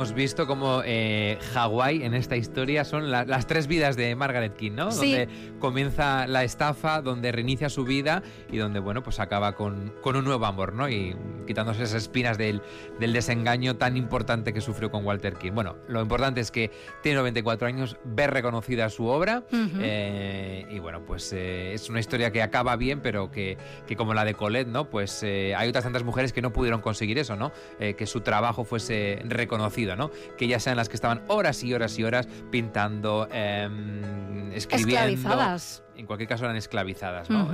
Hemos 0.00 0.14
visto 0.14 0.46
como 0.46 0.80
eh, 0.82 1.36
Hawái 1.52 2.04
en 2.04 2.14
esta 2.14 2.34
historia 2.34 2.86
son 2.86 3.10
la- 3.10 3.26
las 3.26 3.46
tres 3.46 3.66
vidas 3.66 3.96
de 3.96 4.16
Margaret 4.16 4.56
King, 4.56 4.70
¿no? 4.72 4.92
Sí. 4.92 5.10
Donde 5.14 5.28
comienza 5.58 6.26
la 6.26 6.42
estafa, 6.42 7.02
donde 7.02 7.30
reinicia 7.32 7.68
su 7.68 7.84
vida 7.84 8.22
y 8.50 8.56
donde, 8.56 8.80
bueno, 8.80 9.02
pues 9.02 9.20
acaba 9.20 9.52
con, 9.56 9.92
con 10.00 10.16
un 10.16 10.24
nuevo 10.24 10.46
amor, 10.46 10.72
¿no? 10.72 10.88
Y 10.88 11.14
quitándose 11.46 11.82
esas 11.82 12.04
espinas 12.04 12.38
del, 12.38 12.62
del 12.98 13.12
desengaño 13.12 13.76
tan 13.76 13.98
importante 13.98 14.54
que 14.54 14.62
sufrió 14.62 14.90
con 14.90 15.04
Walter 15.04 15.34
King. 15.34 15.52
Bueno, 15.52 15.76
lo 15.86 16.00
importante 16.00 16.40
es 16.40 16.50
que 16.50 16.70
tiene 17.02 17.18
94 17.18 17.68
años, 17.68 17.98
ve 18.02 18.26
reconocida 18.26 18.88
su 18.88 19.04
obra 19.04 19.42
eh, 19.52 20.64
y, 20.70 20.78
bueno, 20.78 21.02
pues 21.04 21.30
eh, 21.34 21.74
es 21.74 21.90
una 21.90 22.00
historia 22.00 22.32
que 22.32 22.40
acaba 22.40 22.74
bien, 22.76 23.00
pero 23.02 23.30
que, 23.30 23.58
que 23.86 23.96
como 23.96 24.14
la 24.14 24.24
de 24.24 24.32
Colette, 24.32 24.68
¿no? 24.68 24.88
Pues 24.88 25.22
eh, 25.24 25.54
hay 25.54 25.68
otras 25.68 25.84
tantas 25.84 26.04
mujeres 26.04 26.32
que 26.32 26.40
no 26.40 26.54
pudieron 26.54 26.80
conseguir 26.80 27.18
eso, 27.18 27.36
¿no? 27.36 27.52
Que 27.78 28.06
su 28.06 28.22
trabajo 28.22 28.64
fuese 28.64 29.20
reconocido, 29.26 29.89
¿no? 29.96 30.10
Que 30.36 30.48
ya 30.48 30.60
sean 30.60 30.76
las 30.76 30.88
que 30.88 30.96
estaban 30.96 31.22
horas 31.28 31.62
y 31.62 31.74
horas 31.74 31.98
y 31.98 32.04
horas 32.04 32.28
pintando, 32.50 33.28
em, 33.32 34.52
escribiendo. 34.52 35.06
Esclavizadas. 35.06 35.84
En 35.96 36.06
cualquier 36.06 36.28
caso 36.28 36.44
eran 36.44 36.56
esclavizadas, 36.56 37.28
¿no? 37.30 37.50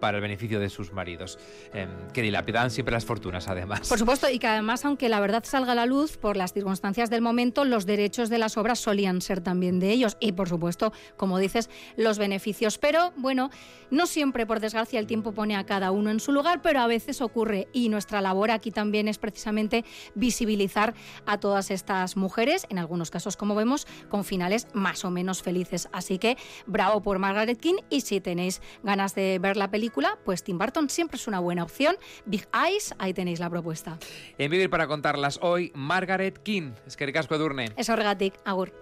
Para 0.00 0.18
el 0.18 0.22
beneficio 0.22 0.58
de 0.58 0.70
sus 0.70 0.92
maridos, 0.92 1.38
eh, 1.72 1.86
que 2.12 2.22
dilapidan 2.22 2.70
siempre 2.70 2.92
las 2.92 3.04
fortunas, 3.04 3.48
además. 3.48 3.88
Por 3.88 3.98
supuesto, 3.98 4.28
y 4.28 4.38
que 4.38 4.46
además, 4.46 4.84
aunque 4.84 5.08
la 5.08 5.20
verdad 5.20 5.44
salga 5.44 5.72
a 5.72 5.74
la 5.74 5.86
luz, 5.86 6.16
por 6.16 6.36
las 6.36 6.52
circunstancias 6.52 7.10
del 7.10 7.20
momento, 7.20 7.64
los 7.64 7.86
derechos 7.86 8.28
de 8.28 8.38
las 8.38 8.56
obras 8.56 8.78
solían 8.78 9.20
ser 9.20 9.40
también 9.40 9.78
de 9.78 9.90
ellos. 9.90 10.16
Y, 10.20 10.32
por 10.32 10.48
supuesto, 10.48 10.92
como 11.16 11.38
dices, 11.38 11.70
los 11.96 12.18
beneficios. 12.18 12.78
Pero, 12.78 13.12
bueno, 13.16 13.50
no 13.90 14.06
siempre, 14.06 14.46
por 14.46 14.60
desgracia, 14.60 14.98
el 14.98 15.06
tiempo 15.06 15.32
pone 15.32 15.56
a 15.56 15.66
cada 15.66 15.90
uno 15.90 16.10
en 16.10 16.20
su 16.20 16.32
lugar, 16.32 16.62
pero 16.62 16.80
a 16.80 16.86
veces 16.86 17.20
ocurre. 17.20 17.68
Y 17.72 17.88
nuestra 17.88 18.20
labor 18.20 18.50
aquí 18.50 18.70
también 18.70 19.08
es 19.08 19.18
precisamente 19.18 19.84
visibilizar 20.14 20.94
a 21.26 21.38
todas 21.38 21.70
estas 21.70 22.16
mujeres, 22.16 22.66
en 22.70 22.78
algunos 22.78 23.10
casos, 23.10 23.36
como 23.36 23.54
vemos, 23.54 23.86
con 24.08 24.24
finales 24.24 24.66
más 24.72 25.04
o 25.04 25.10
menos 25.10 25.42
felices. 25.42 25.88
Así 25.92 26.18
que, 26.18 26.36
bravo 26.66 27.02
por 27.02 27.18
Margaret 27.18 27.58
King. 27.58 27.76
Y 27.90 28.00
si 28.00 28.20
tenéis 28.20 28.62
ganas 28.82 29.14
de 29.14 29.38
ver 29.38 29.56
la 29.56 29.70
película, 29.90 30.16
pues 30.24 30.44
Tim 30.44 30.56
Burton 30.56 30.88
siempre 30.88 31.16
es 31.16 31.26
una 31.26 31.40
buena 31.40 31.64
opción. 31.64 31.96
Big 32.24 32.46
Eyes, 32.54 32.94
ahí 32.98 33.12
tenéis 33.12 33.40
la 33.40 33.50
propuesta. 33.50 33.98
En 34.38 34.50
Vivir 34.50 34.70
para 34.70 34.86
contarlas 34.86 35.40
hoy, 35.42 35.72
Margaret 35.74 36.38
King. 36.44 36.72
Es 36.86 36.96
que 36.96 37.06
ricasco 37.06 37.34
Edurne. 37.34 37.72
Es 37.76 37.88
Orgatic, 37.88 38.34
Agur. 38.44 38.72